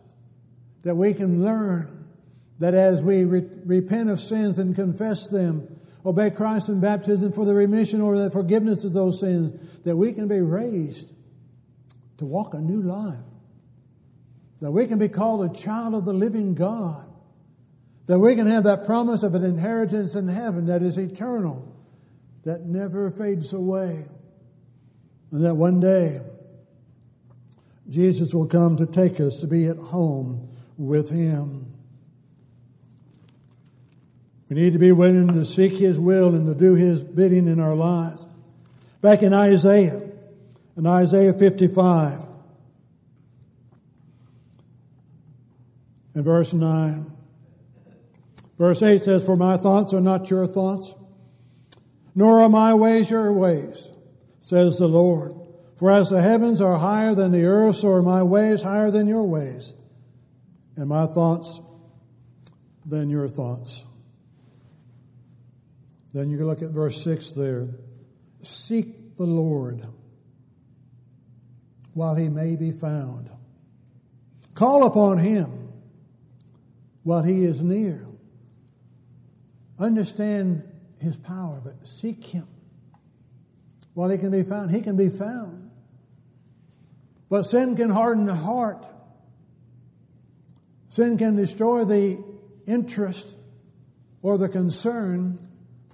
that 0.84 0.96
we 0.96 1.14
can 1.14 1.44
learn 1.44 2.06
that 2.60 2.74
as 2.74 3.02
we 3.02 3.24
re- 3.24 3.48
repent 3.66 4.10
of 4.10 4.20
sins 4.20 4.58
and 4.58 4.76
confess 4.76 5.28
them, 5.28 5.77
obey 6.08 6.30
Christ 6.30 6.70
in 6.70 6.80
baptism 6.80 7.34
for 7.34 7.46
the 7.46 7.54
remission 7.54 8.00
or 8.00 8.18
the 8.18 8.32
forgiveness 8.32 8.86
of 8.86 8.94
those 8.94 9.20
sins, 9.20 9.60
that 9.84 9.96
we 9.96 10.14
can 10.14 10.30
be 10.30 10.40
raised 10.40 11.12
to 12.20 12.26
walk 12.26 12.54
a 12.54 12.60
new 12.60 12.82
life. 12.82 13.20
That 14.62 14.72
we 14.72 14.88
can 14.88 15.00
be 15.00 15.10
called 15.10 15.52
a 15.52 15.54
child 15.54 15.94
of 15.94 16.06
the 16.06 16.14
living 16.14 16.56
God. 16.56 17.06
That 18.06 18.20
we 18.20 18.36
can 18.36 18.48
have 18.48 18.64
that 18.64 18.86
promise 18.86 19.22
of 19.22 19.36
an 19.36 19.44
inheritance 19.44 20.16
in 20.16 20.30
heaven 20.30 20.68
that 20.68 20.82
is 20.82 20.98
eternal, 20.98 21.76
that 22.46 22.66
never 22.66 23.12
fades 23.12 23.52
away. 23.52 24.06
And 25.32 25.46
that 25.46 25.56
one 25.56 25.82
day, 25.82 26.22
Jesus 27.90 28.34
will 28.34 28.48
come 28.48 28.78
to 28.78 28.86
take 28.86 29.20
us 29.20 29.40
to 29.40 29.48
be 29.48 29.68
at 29.68 29.78
home 29.78 30.50
with 30.78 31.10
Him. 31.10 31.77
We 34.50 34.56
need 34.56 34.74
to 34.74 34.80
be 34.80 34.92
willing 34.92 35.28
to 35.30 35.46
seek 35.46 35.74
His 35.74 36.00
will 36.00 36.34
and 36.34 36.48
to 36.48 36.56
do 36.56 36.76
His 36.76 37.02
bidding 37.02 37.48
in 37.48 37.60
our 37.60 37.76
lives. 37.76 38.26
Back 39.02 39.22
in 39.22 39.34
Isaiah, 39.34 40.02
in 40.78 40.86
Isaiah 40.86 41.34
55, 41.34 42.26
in 46.16 46.24
verse 46.24 46.54
9, 46.54 47.12
verse 48.58 48.82
8 48.82 49.02
says, 49.02 49.26
For 49.26 49.36
my 49.36 49.58
thoughts 49.58 49.94
are 49.94 50.02
not 50.02 50.30
your 50.30 50.48
thoughts, 50.48 50.94
nor 52.16 52.42
are 52.42 52.50
my 52.50 52.74
ways 52.74 53.10
your 53.10 53.34
ways, 53.34 53.90
says 54.40 54.78
the 54.78 54.88
Lord. 54.88 55.36
For 55.76 55.92
as 55.92 56.10
the 56.10 56.22
heavens 56.22 56.60
are 56.60 56.78
higher 56.78 57.14
than 57.14 57.32
the 57.32 57.46
earth, 57.46 57.78
so 57.78 57.90
are 57.90 58.02
my 58.02 58.24
ways 58.24 58.64
higher 58.64 58.90
than 58.90 59.08
your 59.08 59.24
ways, 59.24 59.74
and 60.76 60.88
my 60.88 61.06
thoughts 61.06 61.62
than 62.86 63.10
your 63.10 63.28
thoughts. 63.28 63.84
Then 66.18 66.32
you 66.32 66.38
can 66.38 66.48
look 66.48 66.64
at 66.64 66.70
verse 66.70 67.00
6 67.04 67.34
there. 67.34 67.68
Seek 68.42 69.18
the 69.18 69.24
Lord 69.24 69.86
while 71.94 72.16
he 72.16 72.28
may 72.28 72.56
be 72.56 72.72
found. 72.72 73.30
Call 74.56 74.88
upon 74.88 75.20
him 75.20 75.70
while 77.04 77.22
he 77.22 77.44
is 77.44 77.62
near. 77.62 78.08
Understand 79.78 80.64
his 80.98 81.16
power, 81.18 81.62
but 81.64 81.88
seek 81.88 82.24
him 82.26 82.48
while 83.94 84.10
he 84.10 84.18
can 84.18 84.32
be 84.32 84.42
found. 84.42 84.72
He 84.72 84.82
can 84.82 84.98
be 84.98 85.10
found. 85.10 85.70
But 87.30 87.44
sin 87.44 87.76
can 87.76 87.92
harden 87.92 88.26
the 88.26 88.34
heart. 88.34 88.84
Sin 90.90 91.20
can 91.20 91.36
destroy 91.36 91.86
the 91.86 92.24
interest 92.66 93.36
or 94.24 94.40
the 94.40 94.50
concern 94.50 95.44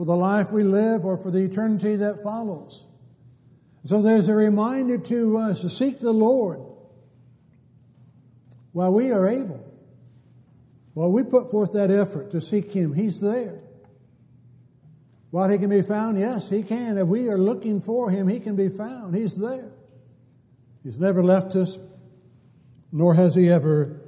for 0.04 0.08
the 0.08 0.16
life 0.18 0.52
we 0.52 0.64
live 0.64 1.06
or 1.06 1.16
for 1.16 1.32
the 1.32 1.40
eternity 1.40 1.96
that 1.96 2.22
follows. 2.22 2.86
So 3.86 4.02
there's 4.02 4.28
a 4.28 4.36
reminder 4.36 4.98
to 4.98 5.38
us 5.38 5.62
to 5.62 5.70
seek 5.70 6.00
the 6.00 6.12
Lord 6.12 6.60
while 8.74 8.92
we 8.92 9.14
are 9.14 9.30
able. 9.30 9.66
While 10.94 11.10
we 11.10 11.24
put 11.24 11.52
forth 11.52 11.72
that 11.72 11.90
effort 11.90 12.32
to 12.32 12.42
seek 12.42 12.74
Him, 12.74 12.94
He's 12.94 13.22
there. 13.22 13.62
While 15.32 15.50
He 15.50 15.58
can 15.58 15.70
be 15.70 15.82
found, 15.82 16.20
yes, 16.20 16.50
He 16.50 16.64
can. 16.64 16.98
If 16.98 17.08
we 17.08 17.30
are 17.30 17.38
looking 17.38 17.80
for 17.80 18.12
Him, 18.12 18.28
He 18.28 18.42
can 18.42 18.58
be 18.58 18.68
found. 18.68 19.16
He's 19.16 19.38
there. 19.38 19.72
He's 20.84 21.00
never 21.00 21.24
left 21.24 21.56
us, 21.56 21.78
nor 22.92 23.16
has 23.16 23.36
He 23.36 23.50
ever 23.50 24.02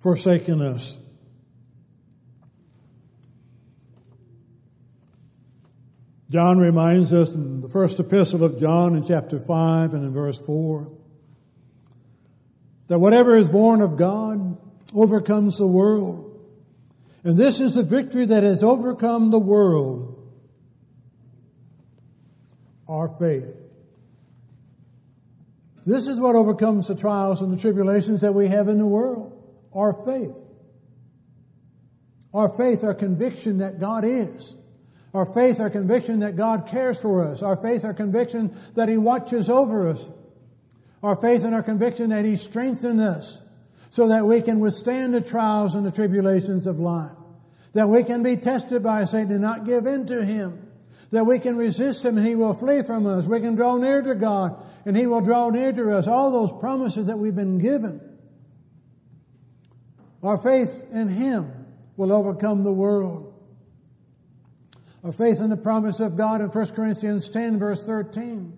forsaken 0.00 0.60
us. 0.60 0.98
John 6.30 6.58
reminds 6.58 7.12
us 7.12 7.32
in 7.34 7.62
the 7.62 7.68
first 7.68 7.98
epistle 8.00 8.44
of 8.44 8.60
John 8.60 8.96
in 8.96 9.06
chapter 9.06 9.40
5 9.40 9.94
and 9.94 10.04
in 10.04 10.12
verse 10.12 10.38
4 10.38 10.92
that 12.88 12.98
whatever 12.98 13.36
is 13.36 13.48
born 13.48 13.80
of 13.80 13.96
God 13.96 14.58
overcomes 14.94 15.58
the 15.58 15.66
world. 15.66 16.24
And 17.22 17.36
this 17.36 17.60
is 17.60 17.74
the 17.74 17.82
victory 17.82 18.26
that 18.26 18.42
has 18.42 18.62
overcome 18.62 19.30
the 19.30 19.38
world. 19.38 20.14
Our 22.88 23.08
faith. 23.18 23.54
This 25.84 26.08
is 26.08 26.20
what 26.20 26.36
overcomes 26.36 26.88
the 26.88 26.94
trials 26.94 27.40
and 27.40 27.52
the 27.52 27.58
tribulations 27.58 28.22
that 28.22 28.34
we 28.34 28.48
have 28.48 28.68
in 28.68 28.78
the 28.78 28.86
world. 28.86 29.34
Our 29.74 29.92
faith. 30.04 30.36
Our 32.32 32.48
faith, 32.48 32.84
our 32.84 32.94
conviction 32.94 33.58
that 33.58 33.80
God 33.80 34.04
is. 34.04 34.54
Our 35.14 35.26
faith, 35.26 35.58
our 35.58 35.70
conviction 35.70 36.20
that 36.20 36.36
God 36.36 36.68
cares 36.68 37.00
for 37.00 37.24
us. 37.24 37.42
Our 37.42 37.56
faith, 37.56 37.84
our 37.84 37.94
conviction 37.94 38.56
that 38.74 38.88
He 38.88 38.98
watches 38.98 39.48
over 39.48 39.88
us. 39.88 40.00
Our 41.02 41.16
faith 41.16 41.44
and 41.44 41.54
our 41.54 41.62
conviction 41.62 42.10
that 42.10 42.24
He 42.24 42.36
strengthens 42.36 43.00
us 43.00 43.42
so 43.90 44.08
that 44.08 44.26
we 44.26 44.42
can 44.42 44.60
withstand 44.60 45.14
the 45.14 45.20
trials 45.20 45.74
and 45.74 45.86
the 45.86 45.90
tribulations 45.90 46.66
of 46.66 46.78
life. 46.78 47.12
That 47.72 47.88
we 47.88 48.04
can 48.04 48.22
be 48.22 48.36
tested 48.36 48.82
by 48.82 49.04
Satan 49.04 49.32
and 49.32 49.40
not 49.40 49.64
give 49.64 49.86
in 49.86 50.06
to 50.06 50.24
Him. 50.24 50.66
That 51.10 51.24
we 51.24 51.38
can 51.38 51.56
resist 51.56 52.04
Him 52.04 52.18
and 52.18 52.26
He 52.26 52.34
will 52.34 52.52
flee 52.52 52.82
from 52.82 53.06
us. 53.06 53.24
We 53.26 53.40
can 53.40 53.54
draw 53.54 53.78
near 53.78 54.02
to 54.02 54.14
God 54.14 54.62
and 54.84 54.96
He 54.96 55.06
will 55.06 55.22
draw 55.22 55.48
near 55.48 55.72
to 55.72 55.96
us. 55.96 56.06
All 56.06 56.30
those 56.30 56.52
promises 56.60 57.06
that 57.06 57.18
we've 57.18 57.34
been 57.34 57.58
given. 57.58 58.00
Our 60.22 60.36
faith 60.36 60.84
in 60.92 61.08
Him 61.08 61.66
will 61.96 62.12
overcome 62.12 62.62
the 62.62 62.72
world. 62.72 63.27
Our 65.04 65.12
faith 65.12 65.40
in 65.40 65.50
the 65.50 65.56
promise 65.56 66.00
of 66.00 66.16
God 66.16 66.40
in 66.40 66.48
1 66.48 66.66
Corinthians 66.70 67.28
10 67.28 67.58
verse 67.58 67.84
13. 67.84 68.56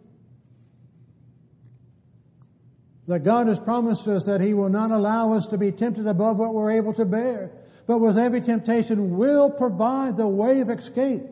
That 3.08 3.24
God 3.24 3.48
has 3.48 3.58
promised 3.58 4.06
us 4.08 4.26
that 4.26 4.40
He 4.40 4.54
will 4.54 4.68
not 4.68 4.90
allow 4.90 5.32
us 5.32 5.48
to 5.48 5.58
be 5.58 5.72
tempted 5.72 6.06
above 6.06 6.38
what 6.38 6.54
we're 6.54 6.72
able 6.72 6.94
to 6.94 7.04
bear, 7.04 7.50
but 7.86 7.98
with 7.98 8.16
every 8.16 8.40
temptation 8.40 9.16
will 9.18 9.50
provide 9.50 10.16
the 10.16 10.28
way 10.28 10.60
of 10.60 10.70
escape 10.70 11.22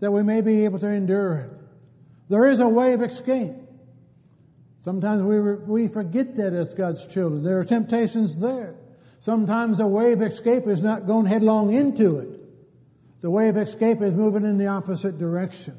that 0.00 0.12
we 0.12 0.22
may 0.22 0.40
be 0.40 0.64
able 0.64 0.78
to 0.78 0.86
endure 0.88 1.36
it. 1.38 1.50
There 2.28 2.46
is 2.46 2.60
a 2.60 2.68
way 2.68 2.92
of 2.92 3.02
escape. 3.02 3.52
Sometimes 4.84 5.22
we, 5.22 5.40
we 5.40 5.88
forget 5.88 6.36
that 6.36 6.52
as 6.52 6.74
God's 6.74 7.06
children. 7.06 7.42
There 7.42 7.58
are 7.58 7.64
temptations 7.64 8.38
there. 8.38 8.76
Sometimes 9.20 9.78
the 9.78 9.86
way 9.86 10.12
of 10.12 10.22
escape 10.22 10.66
is 10.66 10.82
not 10.82 11.06
going 11.06 11.26
headlong 11.26 11.72
into 11.72 12.18
it. 12.18 12.33
The 13.24 13.30
way 13.30 13.48
of 13.48 13.56
escape 13.56 14.02
is 14.02 14.12
moving 14.12 14.44
in 14.44 14.58
the 14.58 14.66
opposite 14.66 15.16
direction. 15.16 15.78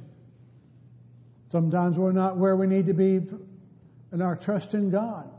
Sometimes 1.51 1.95
we're 1.95 2.11
not 2.11 2.37
where 2.37 2.55
we 2.55 2.65
need 2.65 2.87
to 2.87 2.93
be 2.95 3.21
in 4.11 4.19
our 4.23 4.35
trust 4.35 4.73
in 4.73 4.89
God, 4.89 5.29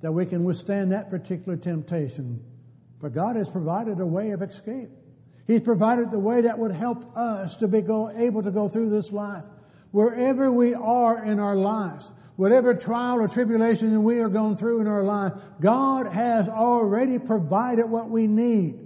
that 0.00 0.10
we 0.10 0.24
can 0.24 0.42
withstand 0.42 0.92
that 0.92 1.10
particular 1.10 1.58
temptation. 1.58 2.42
But 2.98 3.12
God 3.12 3.36
has 3.36 3.46
provided 3.46 4.00
a 4.00 4.06
way 4.06 4.30
of 4.30 4.40
escape. 4.40 4.88
He's 5.46 5.60
provided 5.60 6.10
the 6.10 6.18
way 6.18 6.40
that 6.40 6.58
would 6.58 6.72
help 6.72 7.14
us 7.14 7.56
to 7.56 7.68
be 7.68 7.82
go, 7.82 8.10
able 8.10 8.42
to 8.42 8.50
go 8.50 8.66
through 8.70 8.88
this 8.88 9.12
life. 9.12 9.44
Wherever 9.90 10.50
we 10.50 10.72
are 10.72 11.22
in 11.22 11.38
our 11.38 11.56
lives, 11.56 12.10
whatever 12.36 12.72
trial 12.72 13.20
or 13.20 13.28
tribulation 13.28 13.92
that 13.92 14.00
we 14.00 14.20
are 14.20 14.30
going 14.30 14.56
through 14.56 14.80
in 14.80 14.86
our 14.86 15.04
life, 15.04 15.34
God 15.60 16.06
has 16.06 16.48
already 16.48 17.18
provided 17.18 17.84
what 17.84 18.08
we 18.08 18.28
need. 18.28 18.78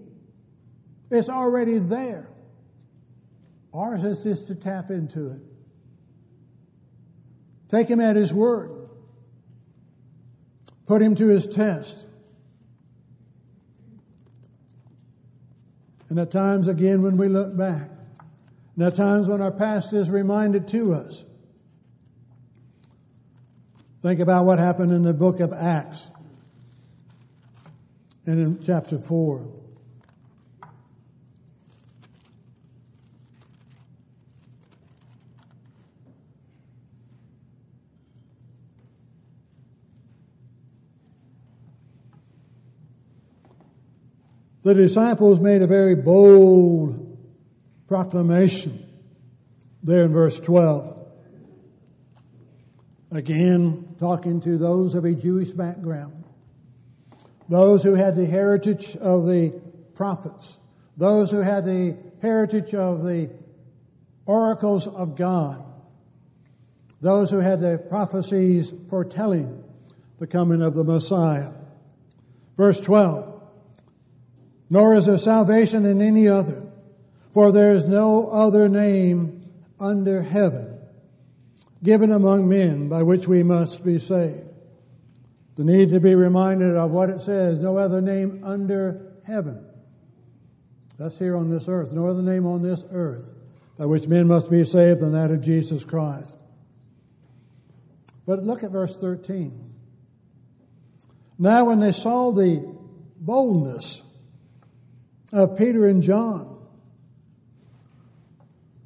It's 1.09 1.29
already 1.29 1.79
there. 1.79 2.31
Ours 3.75 4.05
is 4.05 4.23
just 4.23 4.47
to 4.47 4.55
tap 4.55 4.91
into 4.91 5.33
it. 5.33 5.41
Take 7.69 7.89
him 7.89 8.01
at 8.01 8.17
his 8.17 8.33
word. 8.33 8.89
Put 10.87 11.03
him 11.03 11.15
to 11.17 11.27
his 11.27 11.47
test. 11.47 12.07
And 16.09 16.19
at 16.19 16.31
times 16.31 16.69
again 16.69 17.03
when 17.03 17.17
we 17.17 17.29
look 17.29 17.57
back, 17.57 17.91
and 18.77 18.85
at 18.85 18.95
times 18.95 19.27
when 19.27 19.43
our 19.43 19.51
past 19.51 19.93
is 19.93 20.09
reminded 20.09 20.69
to 20.69 20.95
us, 20.95 21.25
Think 24.05 24.21
about 24.21 24.45
what 24.45 24.59
happened 24.59 24.93
in 24.93 25.01
the 25.01 25.15
book 25.15 25.41
of 25.41 25.55
Acts 25.55 26.11
and 28.27 28.39
in 28.39 28.63
chapter 28.63 28.99
4. 28.99 29.63
The 44.64 44.72
disciples 44.72 45.40
made 45.40 45.61
a 45.61 45.66
very 45.66 45.94
bold 45.94 47.18
proclamation 47.87 48.83
there 49.83 50.05
in 50.05 50.12
verse 50.14 50.40
12. 50.40 51.07
Again, 53.11 53.94
talking 54.00 54.40
to 54.40 54.57
those 54.57 54.94
of 54.94 55.05
a 55.05 55.12
Jewish 55.12 55.50
background, 55.50 56.24
those 57.46 57.83
who 57.83 57.94
had 57.94 58.16
the 58.16 58.24
heritage 58.24 58.96
of 58.96 59.27
the 59.27 59.53
prophets, 59.94 60.57
those 60.96 61.31
who 61.31 61.40
had 61.40 61.66
the 61.66 61.98
heritage 62.22 62.74
of 62.74 63.05
the 63.05 63.29
oracles 64.24 64.87
of 64.87 65.14
God, 65.14 65.62
those 67.03 67.31
who 67.31 67.40
had 67.40 67.61
the 67.61 67.77
prophecies 67.77 68.72
foretelling 68.88 69.62
the 70.18 70.27
coming 70.27 70.62
of 70.62 70.72
the 70.72 70.85
Messiah. 70.85 71.50
Verse 72.57 72.81
12, 72.81 73.34
nor 74.75 74.97
is 74.97 75.07
there 75.07 75.17
salvation 75.17 75.87
in 75.87 76.03
any 76.03 76.27
other, 76.27 76.61
for 77.33 77.53
there 77.53 77.77
is 77.77 77.87
no 77.87 78.27
other 78.27 78.69
name 78.69 79.49
under 79.79 80.21
heaven 80.21 80.81
given 81.85 82.11
among 82.11 82.49
men 82.49 82.89
by 82.89 83.01
which 83.01 83.29
we 83.29 83.45
must 83.45 83.85
be 83.85 84.01
saved. 84.01 84.49
The 85.55 85.63
need 85.63 85.91
to 85.91 86.01
be 86.01 86.17
reminded 86.17 86.75
of 86.75 86.91
what 86.91 87.09
it 87.09 87.21
says, 87.21 87.61
no 87.61 87.77
other 87.77 88.01
name 88.01 88.43
under 88.43 89.13
heaven. 89.25 89.65
That's 90.99 91.21
here 91.21 91.37
on 91.37 91.51
this 91.51 91.69
earth. 91.69 91.93
No 91.93 92.09
other 92.09 92.23
name 92.23 92.45
on 92.45 92.61
this 92.61 92.85
earth 92.91 93.29
by 93.79 93.87
which 93.87 94.09
men 94.09 94.27
must 94.27 94.51
be 94.51 94.65
saved 94.65 94.99
than 94.99 95.13
that 95.13 95.31
of 95.31 95.41
Jesus 95.41 95.85
Christ. 95.85 96.37
But 98.27 98.43
look 98.43 98.65
at 98.65 98.73
verse 98.73 98.97
13. 98.97 99.73
Now 101.39 101.67
when 101.67 101.79
they 101.79 101.93
saw 101.93 102.33
the 102.33 102.77
boldness 103.21 104.03
of 105.35 105.59
Peter 105.59 105.88
and 105.88 106.01
John 106.01 106.57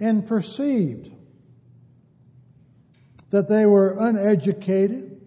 and 0.01 0.27
perceived 0.27 1.11
that 3.29 3.49
they 3.49 3.67
were 3.67 3.95
uneducated 3.99 5.21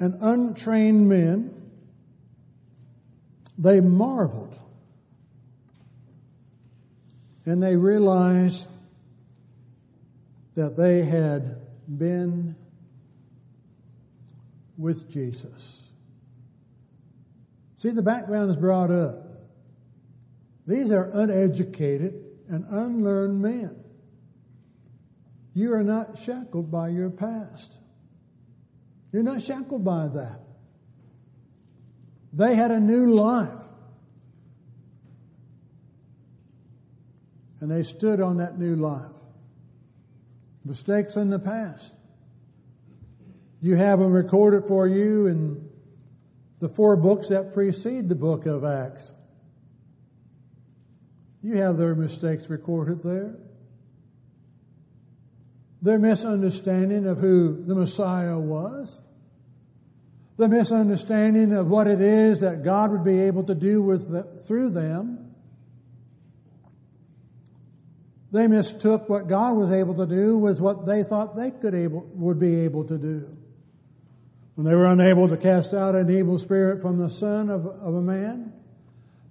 and 0.00 0.18
untrained 0.20 1.08
men, 1.08 1.54
they 3.56 3.80
marveled. 3.80 4.58
And 7.46 7.62
they 7.62 7.76
realized 7.76 8.66
that 10.56 10.76
they 10.76 11.04
had 11.04 11.60
been 11.86 12.56
with 14.76 15.08
Jesus. 15.12 15.80
See, 17.78 17.90
the 17.90 18.02
background 18.02 18.50
is 18.50 18.56
brought 18.56 18.90
up. 18.90 19.23
These 20.66 20.90
are 20.90 21.10
uneducated 21.12 22.24
and 22.48 22.64
unlearned 22.70 23.40
men. 23.40 23.76
You 25.54 25.74
are 25.74 25.84
not 25.84 26.18
shackled 26.18 26.70
by 26.70 26.88
your 26.88 27.10
past. 27.10 27.72
You're 29.12 29.22
not 29.22 29.42
shackled 29.42 29.84
by 29.84 30.08
that. 30.08 30.40
They 32.32 32.56
had 32.56 32.72
a 32.72 32.80
new 32.80 33.14
life. 33.14 33.60
And 37.60 37.70
they 37.70 37.82
stood 37.82 38.20
on 38.20 38.38
that 38.38 38.58
new 38.58 38.74
life. 38.74 39.12
Mistakes 40.64 41.16
in 41.16 41.30
the 41.30 41.38
past. 41.38 41.94
You 43.60 43.76
have 43.76 44.00
them 44.00 44.12
recorded 44.12 44.66
for 44.66 44.88
you 44.88 45.26
in 45.26 45.68
the 46.58 46.68
four 46.68 46.96
books 46.96 47.28
that 47.28 47.54
precede 47.54 48.08
the 48.08 48.14
book 48.14 48.46
of 48.46 48.64
Acts. 48.64 49.16
You 51.44 51.58
have 51.58 51.76
their 51.76 51.94
mistakes 51.94 52.50
recorded 52.50 53.04
there 53.04 53.36
their 55.84 55.98
misunderstanding 55.98 57.06
of 57.06 57.18
who 57.18 57.62
the 57.62 57.74
Messiah 57.74 58.38
was, 58.38 59.02
the 60.38 60.48
misunderstanding 60.48 61.52
of 61.52 61.68
what 61.68 61.86
it 61.86 62.00
is 62.00 62.40
that 62.40 62.64
God 62.64 62.90
would 62.90 63.04
be 63.04 63.20
able 63.20 63.44
to 63.44 63.54
do 63.54 63.82
with 63.82 64.10
the, 64.10 64.22
through 64.46 64.70
them. 64.70 65.34
They 68.32 68.46
mistook 68.46 69.10
what 69.10 69.28
God 69.28 69.56
was 69.56 69.70
able 69.70 69.94
to 69.96 70.06
do 70.06 70.38
with 70.38 70.58
what 70.58 70.86
they 70.86 71.02
thought 71.02 71.36
they 71.36 71.50
could 71.50 71.74
able, 71.74 72.00
would 72.14 72.40
be 72.40 72.60
able 72.60 72.84
to 72.84 72.96
do. 72.96 73.36
When 74.54 74.66
they 74.66 74.74
were 74.74 74.86
unable 74.86 75.28
to 75.28 75.36
cast 75.36 75.74
out 75.74 75.94
an 75.94 76.10
evil 76.10 76.38
spirit 76.38 76.80
from 76.80 76.96
the 76.96 77.10
son 77.10 77.50
of, 77.50 77.66
of 77.66 77.94
a 77.94 78.00
man, 78.00 78.54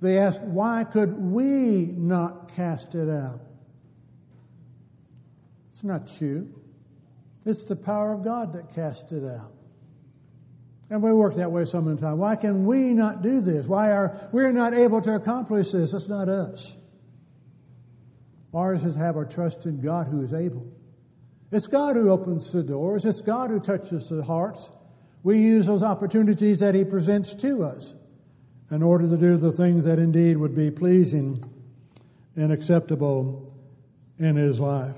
They 0.03 0.19
ask, 0.19 0.37
why 0.41 0.83
could 0.83 1.17
we 1.17 1.85
not 1.85 2.53
cast 2.57 2.93
it 2.93 3.09
out? 3.09 3.39
It's 5.71 5.81
not 5.81 6.19
you. 6.19 6.53
It's 7.45 7.63
the 7.63 7.77
power 7.77 8.11
of 8.11 8.21
God 8.21 8.51
that 8.51 8.75
cast 8.75 9.13
it 9.13 9.23
out. 9.23 9.53
And 10.89 11.01
we 11.01 11.13
work 11.13 11.35
that 11.35 11.53
way 11.53 11.63
some 11.63 11.87
of 11.87 11.95
the 11.95 12.05
time. 12.05 12.17
Why 12.17 12.35
can 12.35 12.65
we 12.65 12.93
not 12.93 13.21
do 13.21 13.39
this? 13.39 13.65
Why 13.65 13.91
are 13.91 14.27
we 14.33 14.51
not 14.51 14.73
able 14.73 15.01
to 15.01 15.15
accomplish 15.15 15.71
this? 15.71 15.93
It's 15.93 16.09
not 16.09 16.27
us. 16.27 16.75
Ours 18.53 18.83
is 18.83 18.95
to 18.95 18.99
have 18.99 19.15
our 19.15 19.23
trust 19.23 19.65
in 19.65 19.79
God 19.79 20.07
who 20.07 20.21
is 20.21 20.33
able. 20.33 20.67
It's 21.49 21.67
God 21.67 21.95
who 21.95 22.09
opens 22.09 22.51
the 22.51 22.61
doors. 22.61 23.05
It's 23.05 23.21
God 23.21 23.51
who 23.51 23.61
touches 23.61 24.09
the 24.09 24.21
hearts. 24.21 24.69
We 25.23 25.39
use 25.39 25.65
those 25.65 25.81
opportunities 25.81 26.59
that 26.59 26.75
He 26.75 26.83
presents 26.83 27.33
to 27.35 27.63
us 27.63 27.95
in 28.73 28.81
order 28.81 29.07
to 29.07 29.17
do 29.17 29.37
the 29.37 29.51
things 29.51 29.85
that 29.85 29.99
indeed 29.99 30.35
would 30.35 30.55
be 30.55 30.71
pleasing 30.71 31.45
and 32.35 32.51
acceptable 32.51 33.53
in 34.17 34.35
His 34.35 34.59
life. 34.59 34.97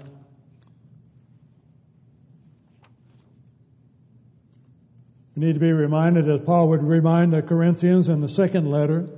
We 5.35 5.45
need 5.45 5.53
to 5.55 5.59
be 5.59 5.73
reminded, 5.73 6.29
as 6.29 6.39
Paul 6.45 6.69
would 6.69 6.83
remind 6.83 7.33
the 7.33 7.41
Corinthians 7.41 8.07
in 8.07 8.21
the 8.21 8.29
second 8.29 8.71
letter 8.71 9.09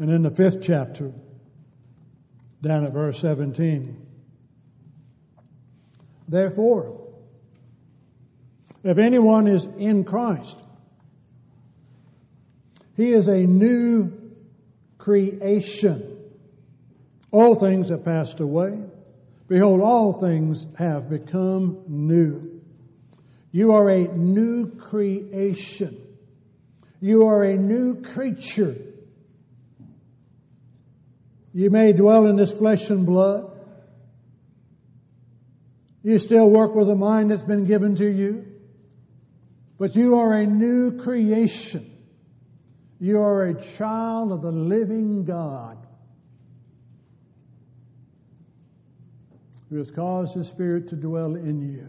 and 0.00 0.10
in 0.10 0.22
the 0.22 0.32
fifth 0.32 0.60
chapter, 0.60 1.12
down 2.60 2.84
at 2.84 2.92
verse 2.92 3.20
17. 3.20 4.04
Therefore, 6.26 7.00
if 8.82 8.98
anyone 8.98 9.46
is 9.46 9.66
in 9.78 10.02
Christ, 10.02 10.58
he 12.96 13.12
is 13.12 13.26
a 13.26 13.38
new 13.38 14.12
creation. 14.98 16.18
All 17.30 17.54
things 17.56 17.88
have 17.88 18.04
passed 18.04 18.40
away. 18.40 18.78
Behold, 19.48 19.80
all 19.80 20.12
things 20.12 20.66
have 20.78 21.10
become 21.10 21.82
new. 21.88 22.62
You 23.50 23.72
are 23.72 23.88
a 23.88 24.08
new 24.08 24.70
creation. 24.76 26.00
You 27.00 27.26
are 27.26 27.42
a 27.44 27.56
new 27.56 28.02
creature. 28.02 28.76
You 31.52 31.70
may 31.70 31.92
dwell 31.92 32.26
in 32.26 32.36
this 32.36 32.56
flesh 32.56 32.90
and 32.90 33.04
blood. 33.04 33.50
You 36.02 36.18
still 36.18 36.48
work 36.48 36.74
with 36.74 36.88
a 36.90 36.94
mind 36.94 37.30
that's 37.30 37.42
been 37.42 37.64
given 37.64 37.96
to 37.96 38.06
you. 38.06 38.46
But 39.78 39.94
you 39.96 40.16
are 40.16 40.32
a 40.32 40.46
new 40.46 41.00
creation. 41.00 41.93
You 43.00 43.20
are 43.20 43.46
a 43.46 43.54
child 43.54 44.32
of 44.32 44.42
the 44.42 44.52
living 44.52 45.24
God 45.24 45.78
who 49.68 49.76
has 49.76 49.90
caused 49.90 50.34
His 50.34 50.46
Spirit 50.46 50.88
to 50.88 50.96
dwell 50.96 51.34
in 51.34 51.60
you. 51.60 51.88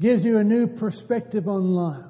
Gives 0.00 0.24
you 0.24 0.38
a 0.38 0.44
new 0.44 0.66
perspective 0.66 1.48
on 1.48 1.74
life. 1.74 2.04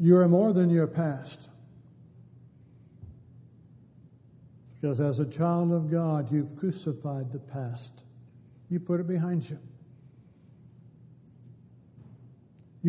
You 0.00 0.16
are 0.16 0.28
more 0.28 0.52
than 0.52 0.70
your 0.70 0.86
past. 0.86 1.48
Because 4.80 5.00
as 5.00 5.18
a 5.18 5.26
child 5.26 5.72
of 5.72 5.90
God, 5.90 6.30
you've 6.30 6.56
crucified 6.56 7.32
the 7.32 7.40
past. 7.40 8.02
You 8.70 8.78
put 8.78 9.00
it 9.00 9.08
behind 9.08 9.48
you. 9.50 9.58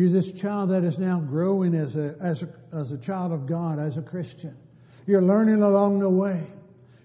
You're 0.00 0.08
this 0.08 0.32
child 0.32 0.70
that 0.70 0.82
is 0.82 0.98
now 0.98 1.20
growing 1.20 1.74
as 1.74 1.94
a, 1.94 2.16
as 2.22 2.42
a, 2.42 2.48
as 2.72 2.90
a 2.90 2.96
child 2.96 3.32
of 3.32 3.44
God, 3.44 3.78
as 3.78 3.98
a 3.98 4.02
Christian. 4.02 4.56
You're 5.06 5.20
learning 5.20 5.60
along 5.60 5.98
the 5.98 6.08
way. 6.08 6.42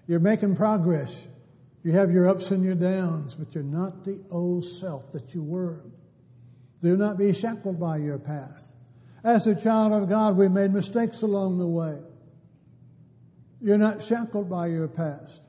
You're 0.06 0.18
making 0.18 0.56
progress. 0.56 1.26
You 1.82 1.92
have 1.92 2.10
your 2.10 2.26
ups 2.26 2.52
and 2.52 2.64
your 2.64 2.74
downs, 2.74 3.34
but 3.34 3.54
you're 3.54 3.64
not 3.64 4.06
the 4.06 4.18
old 4.30 4.64
self 4.64 5.12
that 5.12 5.34
you 5.34 5.42
were. 5.42 5.84
Do 6.82 6.96
not 6.96 7.18
be 7.18 7.34
shackled 7.34 7.78
by 7.78 7.98
your 7.98 8.18
past. 8.18 8.72
As 9.22 9.46
a 9.46 9.54
child 9.54 9.92
of 9.92 10.08
God, 10.08 10.38
we 10.38 10.48
made 10.48 10.72
mistakes 10.72 11.20
along 11.20 11.58
the 11.58 11.66
way. 11.66 11.98
You're 13.60 13.76
not 13.76 14.02
shackled 14.02 14.48
by 14.48 14.68
your 14.68 14.88
past. 14.88 15.42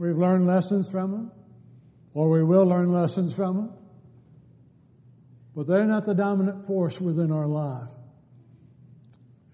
We've 0.00 0.18
learned 0.18 0.48
lessons 0.48 0.90
from 0.90 1.12
them, 1.12 1.32
or 2.14 2.30
we 2.30 2.42
will 2.42 2.64
learn 2.64 2.92
lessons 2.92 3.32
from 3.32 3.56
them, 3.58 3.72
but 5.54 5.66
they're 5.66 5.84
not 5.84 6.04
the 6.04 6.14
dominant 6.14 6.66
force 6.66 7.00
within 7.00 7.30
our 7.30 7.46
life. 7.46 7.88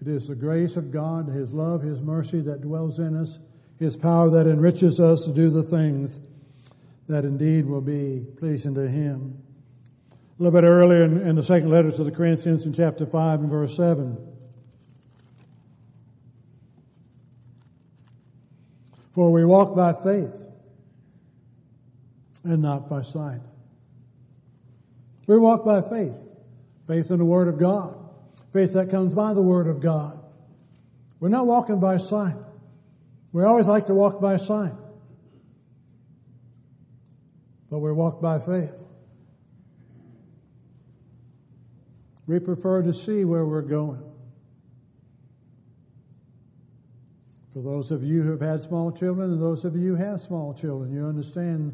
It 0.01 0.07
is 0.07 0.27
the 0.27 0.35
grace 0.35 0.77
of 0.77 0.91
God, 0.91 1.27
His 1.27 1.53
love, 1.53 1.83
His 1.83 2.01
mercy 2.01 2.41
that 2.41 2.61
dwells 2.61 2.97
in 2.97 3.15
us, 3.15 3.37
His 3.77 3.95
power 3.95 4.29
that 4.31 4.47
enriches 4.47 4.99
us 4.99 5.25
to 5.25 5.31
do 5.31 5.51
the 5.51 5.63
things 5.63 6.19
that 7.07 7.23
indeed 7.23 7.65
will 7.65 7.81
be 7.81 8.25
pleasing 8.37 8.73
to 8.75 8.87
Him. 8.87 9.37
A 10.39 10.43
little 10.43 10.59
bit 10.59 10.65
earlier 10.65 11.03
in, 11.03 11.21
in 11.21 11.35
the 11.35 11.43
second 11.43 11.69
letter 11.69 11.91
to 11.91 12.03
the 12.03 12.11
Corinthians 12.11 12.65
in 12.65 12.73
chapter 12.73 13.05
5 13.05 13.41
and 13.41 13.49
verse 13.49 13.75
7. 13.75 14.17
For 19.13 19.31
we 19.31 19.45
walk 19.45 19.75
by 19.75 19.93
faith 19.93 20.45
and 22.43 22.61
not 22.61 22.89
by 22.89 23.03
sight. 23.03 23.41
We 25.27 25.37
walk 25.37 25.63
by 25.65 25.81
faith. 25.81 26.17
Faith 26.87 27.11
in 27.11 27.19
the 27.19 27.25
Word 27.25 27.47
of 27.47 27.57
God. 27.57 27.97
Faith 28.53 28.73
that 28.73 28.89
comes 28.89 29.13
by 29.13 29.33
the 29.33 29.41
Word 29.41 29.67
of 29.67 29.79
God. 29.79 30.19
We're 31.19 31.29
not 31.29 31.45
walking 31.45 31.79
by 31.79 31.97
sight. 31.97 32.35
We 33.31 33.43
always 33.43 33.67
like 33.67 33.85
to 33.87 33.93
walk 33.93 34.19
by 34.19 34.37
sight. 34.37 34.73
But 37.69 37.79
we 37.79 37.91
walk 37.91 38.21
by 38.21 38.39
faith. 38.39 38.73
We 42.27 42.39
prefer 42.39 42.81
to 42.81 42.93
see 42.93 43.23
where 43.23 43.45
we're 43.45 43.61
going. 43.61 44.03
For 47.53 47.61
those 47.61 47.91
of 47.91 48.03
you 48.03 48.21
who 48.21 48.31
have 48.31 48.41
had 48.41 48.61
small 48.61 48.91
children 48.91 49.31
and 49.31 49.41
those 49.41 49.65
of 49.65 49.75
you 49.75 49.95
who 49.95 50.03
have 50.03 50.21
small 50.21 50.53
children, 50.53 50.93
you 50.93 51.05
understand 51.05 51.73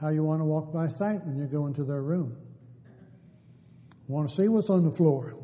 how 0.00 0.08
you 0.08 0.22
want 0.22 0.40
to 0.40 0.44
walk 0.44 0.72
by 0.72 0.88
sight 0.88 1.24
when 1.24 1.36
you 1.36 1.46
go 1.46 1.66
into 1.66 1.84
their 1.84 2.02
room. 2.02 2.36
I 4.08 4.12
want 4.12 4.30
to 4.30 4.34
see 4.34 4.48
what's 4.48 4.70
on 4.70 4.84
the 4.84 4.90
floor 4.90 5.36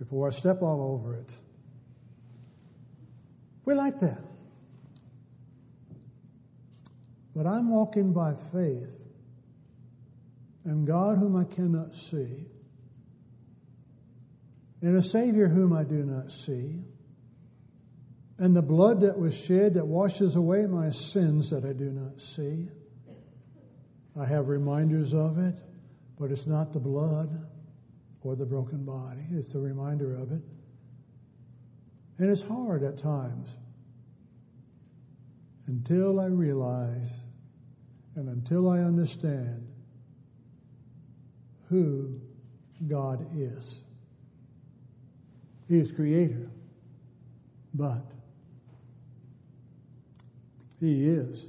before 0.00 0.26
I 0.26 0.30
step 0.30 0.62
all 0.62 0.94
over 0.94 1.14
it. 1.14 1.30
We 3.64 3.74
like 3.74 4.00
that. 4.00 4.20
But 7.36 7.46
I'm 7.46 7.70
walking 7.70 8.12
by 8.12 8.34
faith, 8.52 8.90
and 10.64 10.86
God 10.86 11.18
whom 11.18 11.36
I 11.36 11.44
cannot 11.44 11.94
see, 11.94 12.48
and 14.82 14.96
a 14.96 15.02
Savior 15.02 15.46
whom 15.46 15.72
I 15.72 15.84
do 15.84 16.02
not 16.02 16.32
see, 16.32 16.80
and 18.38 18.56
the 18.56 18.62
blood 18.62 19.02
that 19.02 19.16
was 19.16 19.36
shed 19.36 19.74
that 19.74 19.86
washes 19.86 20.34
away 20.34 20.66
my 20.66 20.90
sins 20.90 21.50
that 21.50 21.64
I 21.64 21.72
do 21.72 21.90
not 21.92 22.20
see. 22.20 22.68
I 24.20 24.26
have 24.26 24.48
reminders 24.48 25.14
of 25.14 25.38
it, 25.38 25.54
but 26.18 26.32
it's 26.32 26.46
not 26.46 26.72
the 26.72 26.80
blood 26.80 27.46
or 28.24 28.36
the 28.36 28.44
broken 28.44 28.84
body, 28.84 29.22
it's 29.32 29.54
a 29.54 29.58
reminder 29.58 30.14
of 30.16 30.30
it. 30.32 30.42
And 32.18 32.30
it's 32.30 32.42
hard 32.42 32.84
at 32.84 32.98
times 32.98 33.56
until 35.66 36.20
I 36.20 36.26
realize 36.26 37.10
and 38.14 38.28
until 38.28 38.68
I 38.68 38.78
understand 38.80 39.66
who 41.68 42.20
God 42.86 43.26
is. 43.36 43.84
He 45.68 45.78
is 45.78 45.90
creator, 45.90 46.50
but 47.72 48.12
He 50.80 51.04
is 51.04 51.46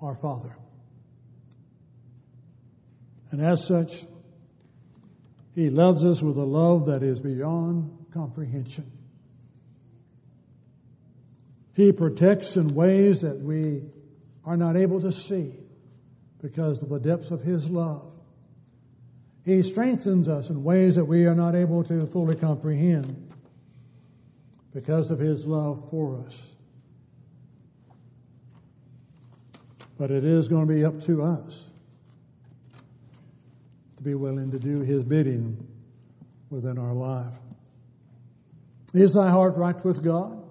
our 0.00 0.16
Father. 0.16 0.56
And 3.30 3.40
as 3.40 3.64
such, 3.66 4.04
He 5.54 5.68
loves 5.68 6.02
us 6.02 6.22
with 6.22 6.36
a 6.36 6.44
love 6.44 6.86
that 6.86 7.02
is 7.02 7.20
beyond 7.20 8.06
comprehension. 8.12 8.90
He 11.74 11.92
protects 11.92 12.56
in 12.56 12.74
ways 12.74 13.20
that 13.22 13.40
we 13.40 13.82
are 14.44 14.56
not 14.56 14.76
able 14.76 15.00
to 15.00 15.12
see 15.12 15.54
because 16.40 16.82
of 16.82 16.88
the 16.88 16.98
depths 16.98 17.30
of 17.30 17.42
His 17.42 17.70
love. 17.70 18.10
He 19.44 19.62
strengthens 19.62 20.28
us 20.28 20.50
in 20.50 20.64
ways 20.64 20.94
that 20.94 21.04
we 21.04 21.26
are 21.26 21.34
not 21.34 21.54
able 21.54 21.84
to 21.84 22.06
fully 22.06 22.36
comprehend 22.36 23.32
because 24.72 25.10
of 25.10 25.18
His 25.18 25.46
love 25.46 25.88
for 25.90 26.24
us. 26.26 26.48
But 29.98 30.10
it 30.10 30.24
is 30.24 30.48
going 30.48 30.66
to 30.66 30.74
be 30.74 30.84
up 30.84 31.02
to 31.04 31.22
us 31.22 31.66
to 34.02 34.08
be 34.08 34.14
willing 34.14 34.50
to 34.50 34.58
do 34.58 34.80
His 34.80 35.02
bidding 35.02 35.66
within 36.50 36.78
our 36.78 36.92
life. 36.92 37.32
Is 38.92 39.14
thy 39.14 39.30
heart 39.30 39.56
right 39.56 39.82
with 39.84 40.02
God? 40.02 40.42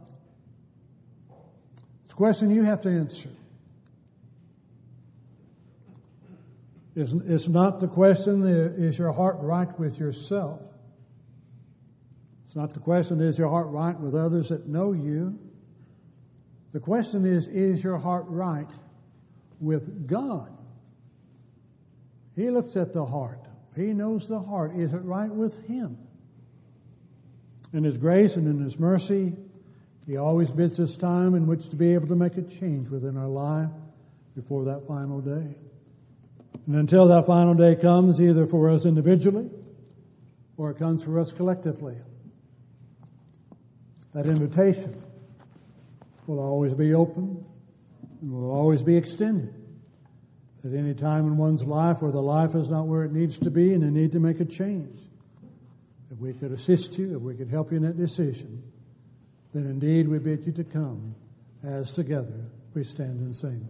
It's 2.05 2.13
a 2.13 2.15
question 2.15 2.49
you 2.49 2.63
have 2.63 2.81
to 2.81 2.89
answer. 2.89 3.29
It's, 6.95 7.13
it's 7.13 7.47
not 7.47 7.79
the 7.79 7.87
question, 7.87 8.45
is 8.45 8.97
your 8.97 9.11
heart 9.11 9.37
right 9.39 9.79
with 9.79 9.99
yourself? 9.99 10.61
It's 12.47 12.55
not 12.55 12.73
the 12.73 12.79
question, 12.79 13.21
is 13.21 13.37
your 13.37 13.49
heart 13.49 13.67
right 13.67 13.97
with 13.97 14.15
others 14.15 14.49
that 14.49 14.67
know 14.67 14.91
you? 14.91 15.39
The 16.73 16.79
question 16.79 17.25
is, 17.25 17.47
is 17.47 17.83
your 17.83 17.97
heart 17.97 18.25
right 18.27 18.69
with 19.59 20.07
God? 20.07 20.51
He 22.41 22.49
looks 22.49 22.75
at 22.75 22.91
the 22.91 23.05
heart. 23.05 23.39
He 23.75 23.93
knows 23.93 24.27
the 24.27 24.39
heart. 24.39 24.71
Is 24.71 24.93
it 24.93 25.03
right 25.03 25.29
with 25.29 25.63
Him? 25.67 25.95
In 27.71 27.83
His 27.83 27.99
grace 27.99 28.35
and 28.35 28.47
in 28.47 28.63
His 28.63 28.79
mercy, 28.79 29.33
He 30.07 30.17
always 30.17 30.51
bids 30.51 30.79
us 30.79 30.97
time 30.97 31.35
in 31.35 31.45
which 31.45 31.69
to 31.69 31.75
be 31.75 31.93
able 31.93 32.07
to 32.07 32.15
make 32.15 32.37
a 32.37 32.41
change 32.41 32.89
within 32.89 33.15
our 33.15 33.27
life 33.27 33.69
before 34.35 34.65
that 34.65 34.87
final 34.87 35.21
day. 35.21 35.55
And 36.65 36.75
until 36.75 37.07
that 37.09 37.27
final 37.27 37.53
day 37.53 37.75
comes, 37.75 38.19
either 38.19 38.47
for 38.47 38.71
us 38.71 38.85
individually 38.85 39.51
or 40.57 40.71
it 40.71 40.79
comes 40.79 41.03
for 41.03 41.19
us 41.19 41.31
collectively, 41.31 41.97
that 44.15 44.25
invitation 44.25 44.99
will 46.25 46.39
always 46.39 46.73
be 46.73 46.95
open 46.95 47.45
and 48.19 48.31
will 48.31 48.49
always 48.49 48.81
be 48.81 48.95
extended. 48.97 49.60
At 50.63 50.73
any 50.73 50.93
time 50.93 51.25
in 51.25 51.37
one's 51.37 51.63
life 51.63 52.01
where 52.01 52.11
the 52.11 52.21
life 52.21 52.53
is 52.53 52.69
not 52.69 52.87
where 52.87 53.03
it 53.03 53.11
needs 53.11 53.39
to 53.39 53.49
be 53.49 53.73
and 53.73 53.81
they 53.81 53.89
need 53.89 54.11
to 54.11 54.19
make 54.19 54.39
a 54.39 54.45
change, 54.45 54.99
if 56.11 56.19
we 56.19 56.33
could 56.33 56.51
assist 56.51 56.97
you, 56.99 57.15
if 57.15 57.21
we 57.21 57.35
could 57.35 57.49
help 57.49 57.71
you 57.71 57.77
in 57.77 57.83
that 57.83 57.97
decision, 57.97 58.61
then 59.53 59.65
indeed 59.65 60.07
we 60.07 60.19
bid 60.19 60.45
you 60.45 60.51
to 60.51 60.63
come 60.63 61.15
as 61.63 61.91
together 61.91 62.45
we 62.73 62.83
stand 62.83 63.19
and 63.19 63.35
sing. 63.35 63.67